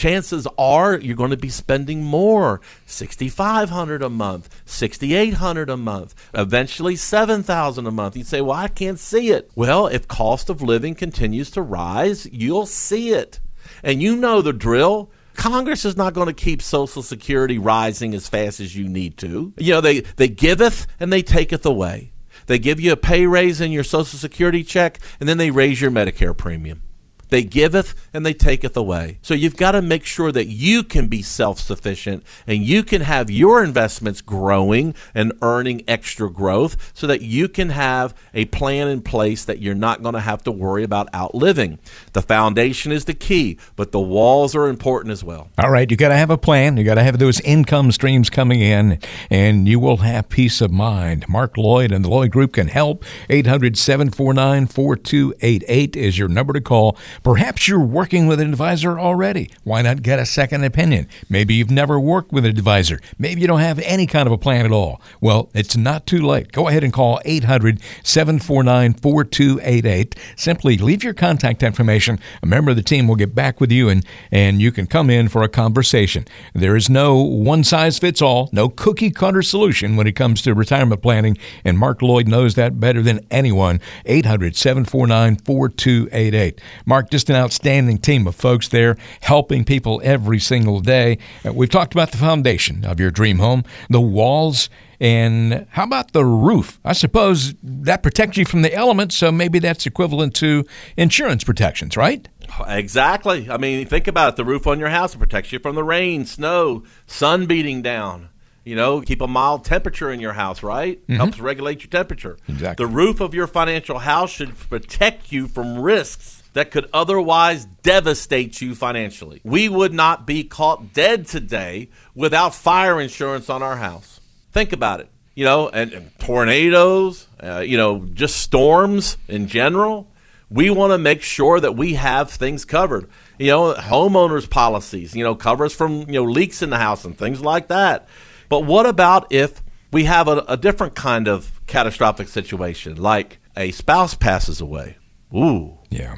[0.00, 6.96] chances are you're going to be spending more 6500 a month 6800 a month eventually
[6.96, 10.94] 7000 a month you say well i can't see it well if cost of living
[10.94, 13.40] continues to rise you'll see it
[13.82, 18.28] and you know the drill Congress is not going to keep Social Security rising as
[18.28, 19.54] fast as you need to.
[19.56, 22.12] You know, they, they giveth and they taketh away.
[22.46, 25.80] They give you a pay raise in your Social Security check, and then they raise
[25.80, 26.82] your Medicare premium.
[27.30, 29.18] They giveth and they taketh away.
[29.22, 33.02] So you've got to make sure that you can be self sufficient and you can
[33.02, 38.88] have your investments growing and earning extra growth so that you can have a plan
[38.88, 41.78] in place that you're not going to have to worry about outliving.
[42.12, 45.48] The foundation is the key, but the walls are important as well.
[45.58, 46.76] All right, you got to have a plan.
[46.76, 48.98] You got to have those income streams coming in,
[49.30, 51.28] and you will have peace of mind.
[51.28, 53.04] Mark Lloyd and the Lloyd Group can help.
[53.28, 56.96] 800 749 4288 is your number to call.
[57.22, 59.50] Perhaps you're working with an advisor already.
[59.62, 61.06] Why not get a second opinion?
[61.28, 62.98] Maybe you've never worked with an advisor.
[63.18, 65.02] Maybe you don't have any kind of a plan at all.
[65.20, 66.50] Well, it's not too late.
[66.50, 70.16] Go ahead and call 800 749 4288.
[70.34, 72.18] Simply leave your contact information.
[72.42, 74.02] A member of the team will get back with you and,
[74.32, 76.24] and you can come in for a conversation.
[76.54, 80.54] There is no one size fits all, no cookie cutter solution when it comes to
[80.54, 83.78] retirement planning, and Mark Lloyd knows that better than anyone.
[84.06, 86.60] 800 749 4288.
[86.86, 91.18] Mark, just an outstanding team of folks there helping people every single day.
[91.44, 94.70] Uh, we've talked about the foundation of your dream home, the walls,
[95.00, 96.78] and how about the roof?
[96.84, 101.96] I suppose that protects you from the elements, so maybe that's equivalent to insurance protections,
[101.96, 102.28] right?
[102.66, 103.48] Exactly.
[103.50, 104.36] I mean, think about it.
[104.36, 108.28] The roof on your house protects you from the rain, snow, sun beating down.
[108.62, 111.00] You know, keep a mild temperature in your house, right?
[111.02, 111.14] Mm-hmm.
[111.14, 112.36] Helps regulate your temperature.
[112.46, 112.84] Exactly.
[112.84, 118.60] The roof of your financial house should protect you from risks that could otherwise devastate
[118.60, 119.40] you financially.
[119.44, 124.20] We would not be caught dead today without fire insurance on our house.
[124.52, 125.08] Think about it.
[125.34, 130.08] You know, and, and tornadoes, uh, you know, just storms in general.
[130.50, 133.08] We want to make sure that we have things covered.
[133.38, 137.16] You know, homeowners policies, you know, covers from, you know, leaks in the house and
[137.16, 138.08] things like that.
[138.48, 143.70] But what about if we have a, a different kind of catastrophic situation, like a
[143.70, 144.96] spouse passes away?
[145.32, 145.78] Ooh.
[145.90, 146.16] Yeah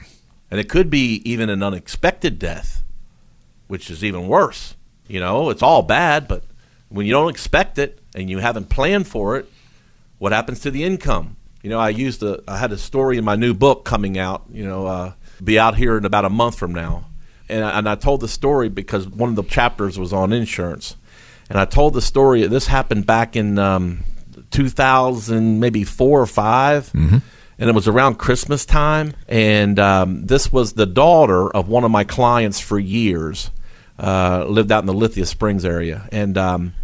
[0.53, 2.85] and it could be even an unexpected death,
[3.69, 4.77] which is even worse.
[5.09, 6.45] You know, it's all bad, but
[6.91, 9.51] when you don't expect it and you haven't planned for it,
[10.19, 11.39] what happens to the income?
[11.63, 14.43] You know, I used a, I had a story in my new book coming out.
[14.53, 15.13] You know, uh,
[15.43, 17.07] be out here in about a month from now,
[17.49, 20.97] and I, and I told the story because one of the chapters was on insurance,
[21.49, 22.47] and I told the story.
[22.47, 24.05] This happened back in um,
[24.51, 27.19] 2000, maybe four or 5 mm-hmm
[27.63, 29.15] and it was around Christmas time.
[29.29, 33.53] And um, this was the daughter of one of my clients for years.
[33.97, 36.75] Uh, lived out in the Lithia Springs area, and um,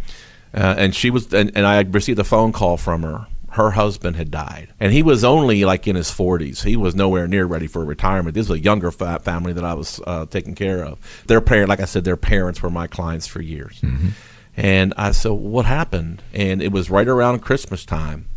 [0.53, 3.27] uh, and she was, and, and I received a phone call from her.
[3.49, 6.63] Her husband had died, and he was only like in his forties.
[6.63, 8.35] He was nowhere near ready for retirement.
[8.35, 10.97] This was a younger fa- family that I was uh, taking care of.
[11.27, 13.81] Their parent, like I said, their parents were my clients for years.
[13.81, 14.09] Mm-hmm.
[14.55, 18.29] And I said, "What happened?" And it was right around Christmas time,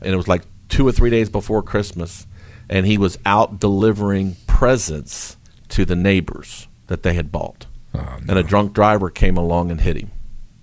[0.00, 2.26] and it was like two or three days before Christmas,
[2.68, 5.36] and he was out delivering presents
[5.68, 7.66] to the neighbors that they had bought.
[7.94, 8.16] Oh, no.
[8.28, 10.10] And a drunk driver came along and hit him.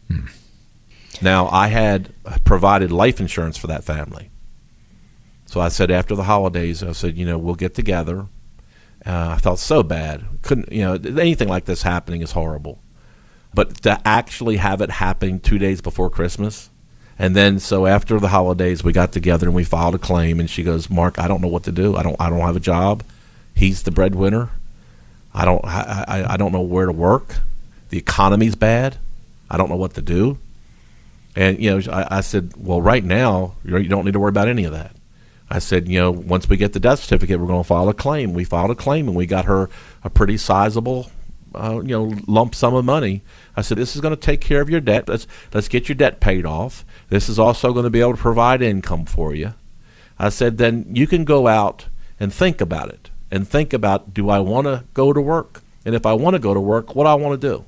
[0.08, 0.26] Hmm.
[1.22, 4.32] Now, I had provided life insurance for that family.
[5.46, 8.28] So I said after the holidays, I said, you know, we'll get together.
[9.06, 10.26] Uh, I felt so bad.
[10.42, 12.82] Couldn't, you know, anything like this happening is horrible.
[13.54, 16.69] But to actually have it happen two days before Christmas,
[17.20, 20.40] And then so after the holidays, we got together and we filed a claim.
[20.40, 21.96] And she goes, "Mark, I don't know what to do.
[21.98, 23.04] I don't I don't have a job.
[23.54, 24.50] He's the breadwinner.
[25.34, 27.36] I don't I, I, I don't know where to work.
[27.90, 28.98] The economy's bad.
[29.50, 30.40] I don't know what to do."
[31.36, 34.48] And you know, I, I said, "Well, right now, you don't need to worry about
[34.48, 34.96] any of that."
[35.52, 37.94] I said, you know, once we get the death certificate, we're going to file a
[37.94, 38.34] claim.
[38.34, 39.70] We filed a claim, and we got her
[40.04, 41.10] a pretty sizable,
[41.56, 43.22] uh, you know, lump sum of money.
[43.56, 45.08] I said, this is going to take care of your debt.
[45.08, 46.86] Let's let's get your debt paid off.
[47.10, 49.54] This is also going to be able to provide income for you.
[50.18, 51.88] I said, then you can go out
[52.20, 55.62] and think about it, and think about, do I want to go to work?
[55.86, 57.66] And if I want to go to work, what do I want to do?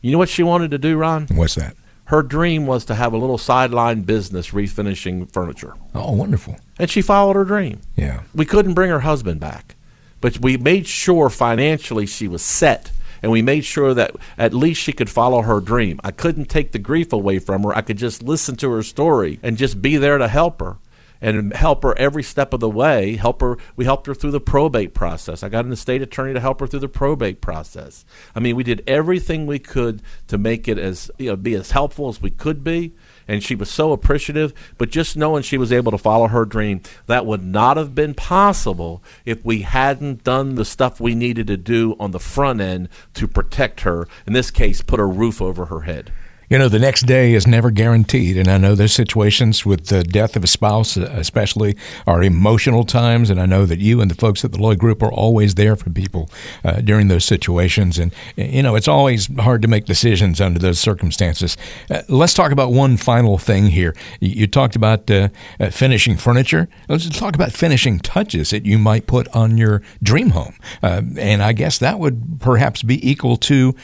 [0.00, 1.26] You know what she wanted to do, Ron?
[1.32, 1.76] What's that?
[2.04, 5.74] Her dream was to have a little sideline business refinishing furniture.
[5.94, 6.56] Oh, wonderful.
[6.78, 7.80] And she followed her dream.
[7.96, 8.22] Yeah.
[8.34, 9.76] We couldn't bring her husband back,
[10.20, 12.90] but we made sure financially she was set.
[13.22, 16.00] And we made sure that at least she could follow her dream.
[16.02, 17.76] I couldn't take the grief away from her.
[17.76, 20.78] I could just listen to her story and just be there to help her
[21.20, 23.16] and help her every step of the way.
[23.16, 23.56] Help her.
[23.76, 25.42] We helped her through the probate process.
[25.42, 28.04] I got an estate attorney to help her through the probate process.
[28.34, 31.72] I mean, we did everything we could to make it as you know be as
[31.72, 32.94] helpful as we could be.
[33.30, 34.52] And she was so appreciative.
[34.76, 38.12] But just knowing she was able to follow her dream, that would not have been
[38.12, 42.88] possible if we hadn't done the stuff we needed to do on the front end
[43.14, 44.08] to protect her.
[44.26, 46.10] In this case, put a roof over her head.
[46.50, 48.36] You know, the next day is never guaranteed.
[48.36, 51.76] And I know there's situations with the death of a spouse, especially,
[52.08, 53.30] are emotional times.
[53.30, 55.76] And I know that you and the folks at the Lloyd Group are always there
[55.76, 56.28] for people
[56.64, 58.00] uh, during those situations.
[58.00, 61.56] And, you know, it's always hard to make decisions under those circumstances.
[61.88, 63.94] Uh, let's talk about one final thing here.
[64.18, 65.28] You, you talked about uh,
[65.60, 66.68] uh, finishing furniture.
[66.88, 70.56] Let's talk about finishing touches that you might put on your dream home.
[70.82, 73.76] Uh, and I guess that would perhaps be equal to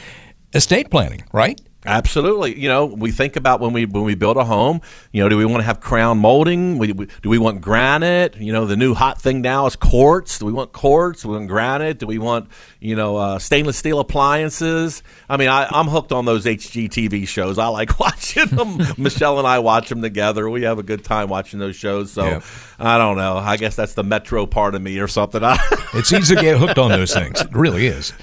[0.53, 1.61] estate planning, right?
[1.87, 2.59] Absolutely.
[2.59, 4.81] You know, we think about when we when we build a home.
[5.11, 6.77] You know, do we want to have crown molding?
[6.77, 8.35] We, we, do we want granite?
[8.37, 10.39] You know, the new hot thing now is quartz.
[10.39, 11.21] Do we want quartz?
[11.21, 11.99] Do we want granite?
[11.99, 12.49] Do we want
[12.81, 15.01] you know uh, stainless steel appliances?
[15.29, 17.57] I mean, I, I'm hooked on those HGTV shows.
[17.57, 18.79] I like watching them.
[18.97, 20.49] Michelle and I watch them together.
[20.49, 22.11] We have a good time watching those shows.
[22.11, 22.43] So Yep.
[22.79, 23.37] I don't know.
[23.37, 25.41] I guess that's the metro part of me or something.
[25.93, 27.39] It's easy to get hooked on those things.
[27.41, 28.13] It really is.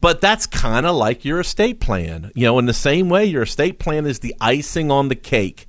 [0.00, 2.32] But that's kind of like your estate plan.
[2.34, 5.68] You know, in the same way, your estate plan is the icing on the cake.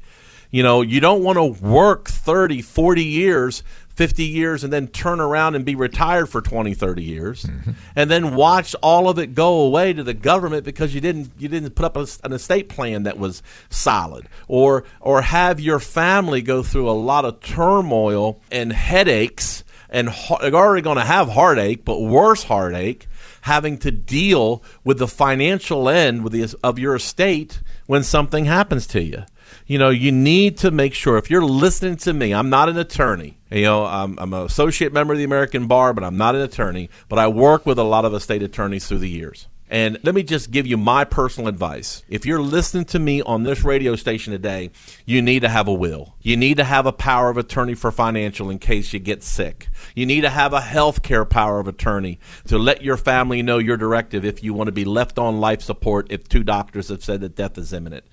[0.51, 5.19] You know, you don't want to work 30, 40 years, 50 years, and then turn
[5.19, 7.71] around and be retired for 20, 30 years, mm-hmm.
[7.95, 11.47] and then watch all of it go away to the government because you didn't you
[11.49, 16.41] didn't put up a, an estate plan that was solid, or or have your family
[16.41, 20.07] go through a lot of turmoil and headaches, and
[20.41, 23.07] they're already going to have heartache, but worse heartache
[23.49, 28.85] having to deal with the financial end with the, of your estate when something happens
[28.85, 29.23] to you.
[29.65, 32.77] You know, you need to make sure if you're listening to me, I'm not an
[32.77, 33.39] attorney.
[33.49, 36.41] You know, I'm, I'm an associate member of the American Bar, but I'm not an
[36.41, 36.91] attorney.
[37.07, 39.47] But I work with a lot of estate attorneys through the years.
[39.71, 42.03] And let me just give you my personal advice.
[42.09, 44.71] If you're listening to me on this radio station today,
[45.05, 46.15] you need to have a will.
[46.21, 49.69] You need to have a power of attorney for financial in case you get sick.
[49.95, 53.57] You need to have a health care power of attorney to let your family know
[53.57, 57.03] your directive if you want to be left on life support if two doctors have
[57.03, 58.05] said that death is imminent.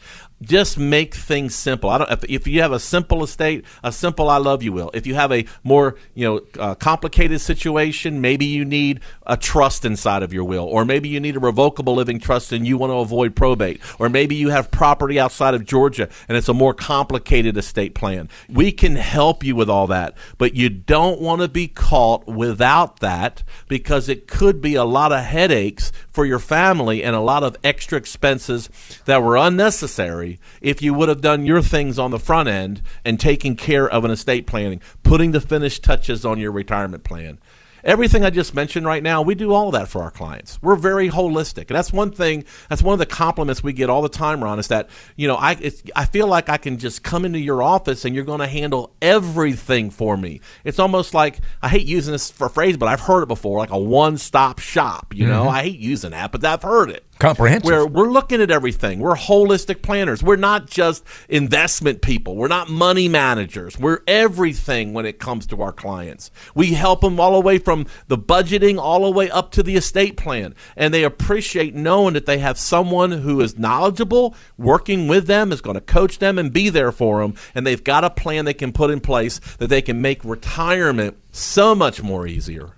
[0.42, 1.88] Just make things simple.
[1.88, 2.10] I don't.
[2.10, 4.90] If, if you have a simple estate, a simple "I love you" will.
[4.92, 9.84] If you have a more you know uh, complicated situation, maybe you need a trust
[9.84, 12.90] inside of your will, or maybe you need a revocable living trust and you want
[12.90, 16.74] to avoid probate, or maybe you have property outside of Georgia and it's a more
[16.74, 18.28] complicated estate plan.
[18.48, 23.00] We can help you with all that, but you don't want to be caught without
[23.00, 27.42] that because it could be a lot of headaches for your family and a lot
[27.42, 28.68] of extra expenses
[29.07, 33.18] that were unnecessary if you would have done your things on the front end and
[33.18, 37.38] taken care of an estate planning, putting the finished touches on your retirement plan.
[37.87, 40.59] Everything I just mentioned right now, we do all that for our clients.
[40.61, 42.45] We're very holistic, and that's one thing.
[42.68, 44.59] That's one of the compliments we get all the time, Ron.
[44.59, 47.62] Is that you know I it's, I feel like I can just come into your
[47.62, 50.41] office and you're going to handle everything for me.
[50.64, 53.70] It's almost like I hate using this for phrase, but I've heard it before, like
[53.70, 55.14] a one-stop shop.
[55.14, 55.51] You know, mm-hmm.
[55.51, 57.64] I hate using that, but I've heard it Comprehensive.
[57.64, 59.00] where we're looking at everything.
[59.00, 60.22] We're holistic planners.
[60.22, 62.36] We're not just investment people.
[62.36, 63.78] We're not money managers.
[63.78, 66.30] We're everything when it comes to our clients.
[66.54, 69.76] We help them all the way from the budgeting all the way up to the
[69.76, 70.54] estate plan.
[70.76, 75.62] And they appreciate knowing that they have someone who is knowledgeable, working with them, is
[75.62, 77.34] going to coach them and be there for them.
[77.54, 81.16] And they've got a plan they can put in place that they can make retirement
[81.32, 82.72] so much more easier.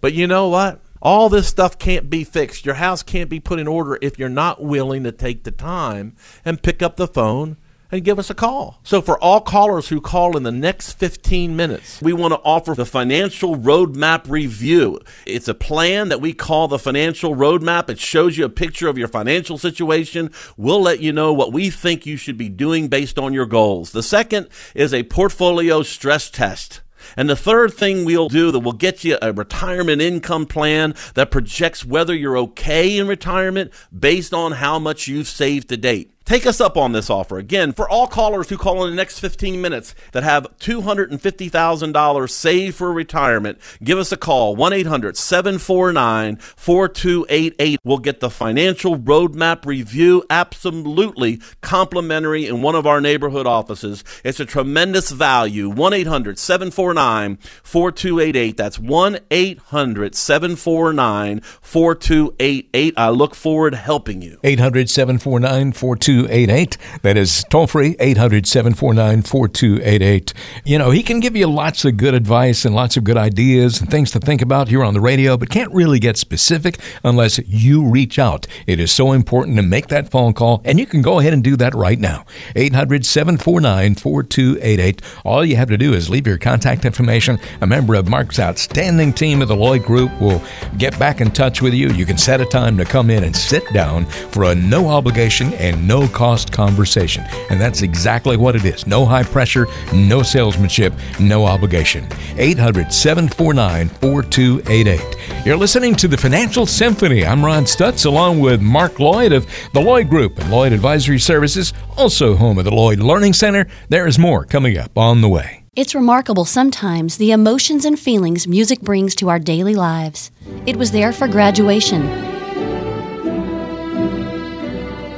[0.00, 0.80] But you know what?
[1.00, 2.66] All this stuff can't be fixed.
[2.66, 6.16] Your house can't be put in order if you're not willing to take the time
[6.44, 7.56] and pick up the phone
[7.90, 8.80] and give us a call.
[8.82, 12.74] So, for all callers who call in the next 15 minutes, we want to offer
[12.74, 15.00] the Financial Roadmap Review.
[15.26, 17.88] It's a plan that we call the Financial Roadmap.
[17.88, 20.30] It shows you a picture of your financial situation.
[20.56, 23.92] We'll let you know what we think you should be doing based on your goals.
[23.92, 26.82] The second is a portfolio stress test.
[27.16, 31.30] And the third thing we'll do that will get you a retirement income plan that
[31.30, 36.17] projects whether you're okay in retirement based on how much you've saved to date.
[36.28, 37.38] Take us up on this offer.
[37.38, 42.76] Again, for all callers who call in the next 15 minutes that have $250,000 saved
[42.76, 47.80] for retirement, give us a call 1 800 749 4288.
[47.82, 54.04] We'll get the financial roadmap review absolutely complimentary in one of our neighborhood offices.
[54.22, 55.70] It's a tremendous value.
[55.70, 58.54] 1 800 749 4288.
[58.54, 62.94] That's 1 800 749 4288.
[62.98, 64.38] I look forward to helping you.
[64.44, 66.17] 800 749 4288.
[66.26, 66.78] 4288.
[67.02, 70.34] That is toll free, 800 749 4288.
[70.64, 73.80] You know, he can give you lots of good advice and lots of good ideas
[73.80, 77.38] and things to think about here on the radio, but can't really get specific unless
[77.46, 78.46] you reach out.
[78.66, 81.44] It is so important to make that phone call, and you can go ahead and
[81.44, 82.24] do that right now.
[82.56, 85.02] 800 749 4288.
[85.24, 87.38] All you have to do is leave your contact information.
[87.60, 90.42] A member of Mark's outstanding team of the Lloyd Group will
[90.78, 91.90] get back in touch with you.
[91.90, 95.52] You can set a time to come in and sit down for a no obligation
[95.54, 97.24] and no cost conversation.
[97.50, 102.06] And that's exactly what it is no high pressure, no salesmanship, no obligation.
[102.36, 105.46] 800 749 4288.
[105.46, 107.24] You're listening to the Financial Symphony.
[107.24, 111.72] I'm Ron Stutz along with Mark Lloyd of the Lloyd Group and Lloyd Advisory Services,
[111.96, 113.66] also home of the Lloyd Learning Center.
[113.88, 115.64] There is more coming up on the way.
[115.76, 120.32] It's remarkable sometimes the emotions and feelings music brings to our daily lives.
[120.66, 122.02] It was there for graduation,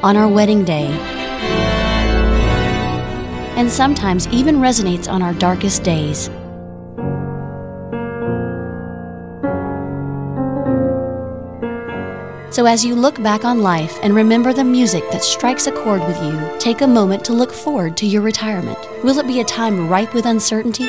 [0.02, 0.86] on our wedding day,
[3.56, 6.30] and sometimes even resonates on our darkest days.
[12.52, 16.00] So, as you look back on life and remember the music that strikes a chord
[16.00, 18.78] with you, take a moment to look forward to your retirement.
[19.04, 20.88] Will it be a time ripe with uncertainty?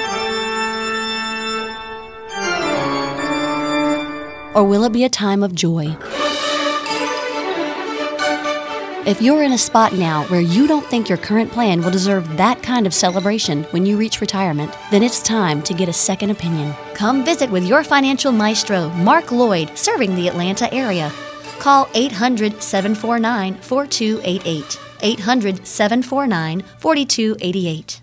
[4.55, 5.95] Or will it be a time of joy?
[9.04, 12.38] If you're in a spot now where you don't think your current plan will deserve
[12.38, 16.30] that kind of celebration when you reach retirement, then it's time to get a second
[16.30, 16.76] opinion.
[16.93, 21.12] Come visit with your financial maestro, Mark Lloyd, serving the Atlanta area.
[21.58, 24.80] Call 800 749 4288.
[25.02, 28.02] 800 749 4288.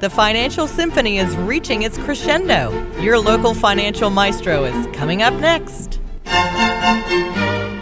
[0.00, 2.70] The Financial Symphony is reaching its crescendo.
[3.00, 5.98] Your local financial maestro is coming up next.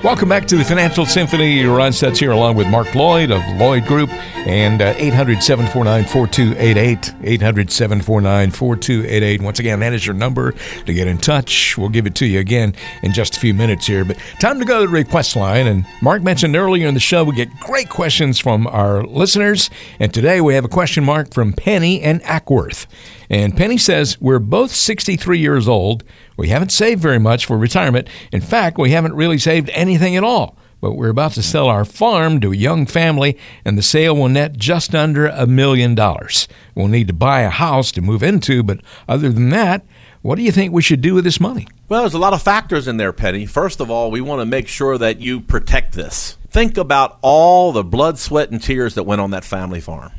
[0.07, 1.65] Welcome back to the Financial Symphony.
[1.65, 4.09] Ron Stutz here along with Mark Lloyd of Lloyd Group
[4.47, 7.15] and uh, 800 749 4288.
[7.25, 9.43] 800 749 4288.
[9.43, 11.77] Once again, that is your number to get in touch.
[11.77, 14.05] We'll give it to you again in just a few minutes here.
[14.05, 15.67] But time to go to the request line.
[15.67, 19.71] And Mark mentioned earlier in the show we get great questions from our listeners.
[19.99, 22.87] And today we have a question mark from Penny and Acworth.
[23.29, 26.05] And Penny says, We're both 63 years old.
[26.37, 28.09] We haven't saved very much for retirement.
[28.33, 30.57] In fact, we haven't really saved anything at all.
[30.81, 34.29] But we're about to sell our farm to a young family, and the sale will
[34.29, 36.49] net just under a million dollars.
[36.75, 39.87] We'll need to buy a house to move into, but other than that,
[40.21, 41.67] what do you think we should do with this money?
[41.89, 43.47] Well, there's a lot of factors in there, Penny.
[43.47, 46.37] First of all, we want to make sure that you protect this.
[46.51, 50.13] Think about all the blood, sweat, and tears that went on that family farm.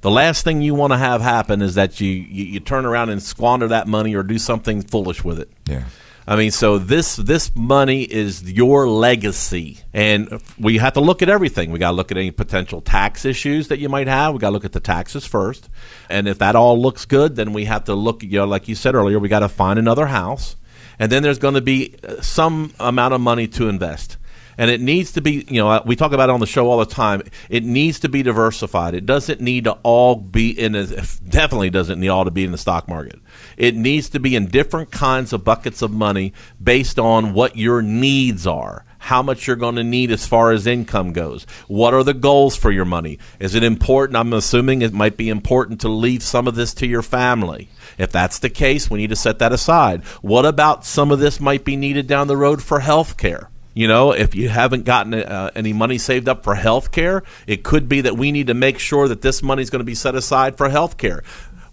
[0.00, 3.10] The last thing you want to have happen is that you, you, you turn around
[3.10, 5.50] and squander that money or do something foolish with it.
[5.66, 5.84] Yeah.
[6.28, 11.30] I mean, so this this money is your legacy, and we have to look at
[11.30, 11.70] everything.
[11.70, 14.34] We got to look at any potential tax issues that you might have.
[14.34, 15.70] We got to look at the taxes first,
[16.10, 18.22] and if that all looks good, then we have to look.
[18.22, 20.56] You know, like you said earlier, we got to find another house,
[20.98, 24.17] and then there's going to be uh, some amount of money to invest
[24.58, 26.78] and it needs to be you know we talk about it on the show all
[26.78, 30.84] the time it needs to be diversified it doesn't need to all be in a,
[31.28, 33.18] definitely doesn't need all to be in the stock market
[33.56, 37.80] it needs to be in different kinds of buckets of money based on what your
[37.80, 41.44] needs are how much you're going to need as far as income goes.
[41.66, 43.18] What are the goals for your money?
[43.38, 44.16] Is it important?
[44.16, 47.68] I'm assuming it might be important to leave some of this to your family.
[47.96, 50.02] If that's the case, we need to set that aside.
[50.20, 53.48] What about some of this might be needed down the road for health care?
[53.78, 57.62] You know, if you haven't gotten uh, any money saved up for health care, it
[57.62, 59.94] could be that we need to make sure that this money is going to be
[59.94, 61.22] set aside for health care.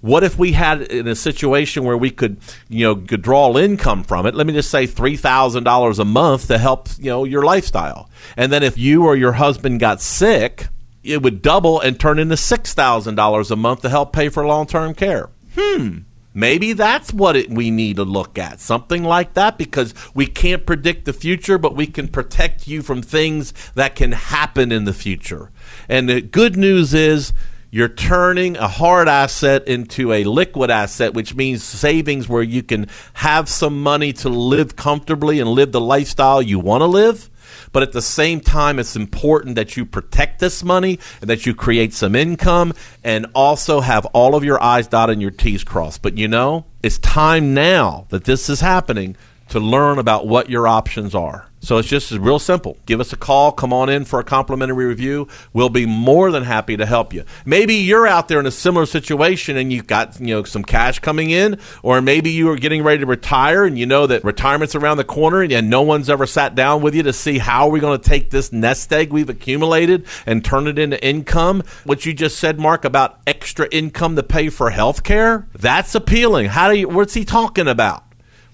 [0.01, 2.37] What if we had in a situation where we could,
[2.69, 4.35] you know, could draw income from it?
[4.35, 8.07] Let me just say three thousand dollars a month to help, you know, your lifestyle.
[8.37, 10.67] And then if you or your husband got sick,
[11.03, 14.45] it would double and turn into six thousand dollars a month to help pay for
[14.45, 15.31] long term care.
[15.55, 16.01] Hmm.
[16.35, 18.59] Maybe that's what it, we need to look at.
[18.59, 23.01] Something like that because we can't predict the future, but we can protect you from
[23.01, 25.49] things that can happen in the future.
[25.87, 27.31] And the good news is
[27.71, 32.87] you're turning a hard asset into a liquid asset, which means savings where you can
[33.13, 37.29] have some money to live comfortably and live the lifestyle you want to live.
[37.75, 41.53] But at the same time, it's important that you protect this money and that you
[41.53, 42.71] create some income
[43.03, 46.01] and also have all of your I's dotted and your T's crossed.
[46.01, 49.17] But you know, it's time now that this is happening
[49.49, 51.47] to learn about what your options are.
[51.65, 52.77] So it's just real simple.
[52.85, 53.51] Give us a call.
[53.51, 55.27] Come on in for a complimentary review.
[55.51, 57.25] We'll be more than happy to help you.
[57.43, 60.99] Maybe you're out there in a similar situation and you've got you know some cash
[60.99, 64.75] coming in, or maybe you are getting ready to retire and you know that retirement's
[64.75, 67.81] around the corner and no one's ever sat down with you to see how we're
[67.81, 71.63] going to take this nest egg we've accumulated and turn it into income.
[71.83, 76.47] What you just said, Mark, about extra income to pay for health care, that's appealing.
[76.47, 76.87] How do you?
[76.87, 78.04] What's he talking about?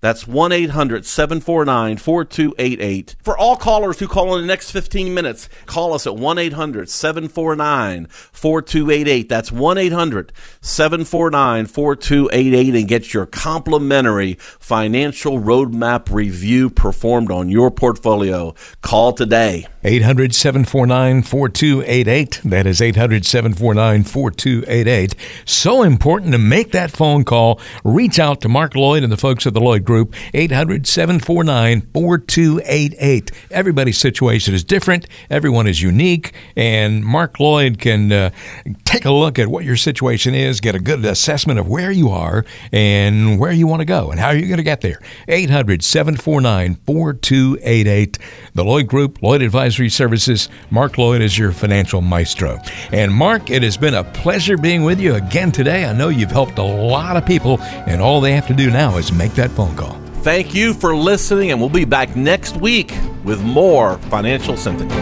[0.00, 3.16] that's 1 800 749 4288.
[3.20, 6.88] For all callers who call in the next 15 minutes, call us at 1 800
[6.88, 9.28] 749 4288.
[9.28, 17.70] That's 1 800 749 4288 and get your complimentary financial roadmap review performed on your
[17.70, 18.54] portfolio.
[18.82, 19.66] Call today.
[19.82, 22.40] 800 749 4288.
[22.44, 25.14] That is 800 749 4288.
[25.44, 27.60] So important to make that phone call.
[27.82, 33.30] Reach out to Mark Lloyd and the folks at the Lloyd Group, 800 749 4288.
[33.50, 38.28] Everybody's situation is different, everyone is unique, and Mark Lloyd can uh,
[38.84, 42.10] take a look at what your situation is, get a good assessment of where you
[42.10, 45.00] are and where you want to go and how you're going to get there.
[45.26, 48.18] 800 749 4288.
[48.52, 50.50] The Lloyd Group, Lloyd Advisory Services.
[50.70, 52.58] Mark Lloyd is your financial maestro.
[52.92, 55.86] And Mark, it has been a pleasure being with you again today.
[55.86, 58.98] I know you've helped a lot of people, and all they have to do now
[58.98, 59.77] is make that phone.
[60.22, 62.92] Thank you for listening, and we'll be back next week
[63.24, 64.94] with more Financial Symphony.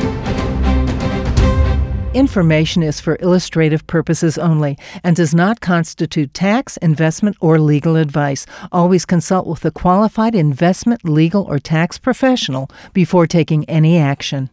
[2.17, 8.47] Information is for illustrative purposes only and does not constitute tax, investment, or legal advice.
[8.73, 14.49] Always consult with a qualified investment, legal, or tax professional before taking any action.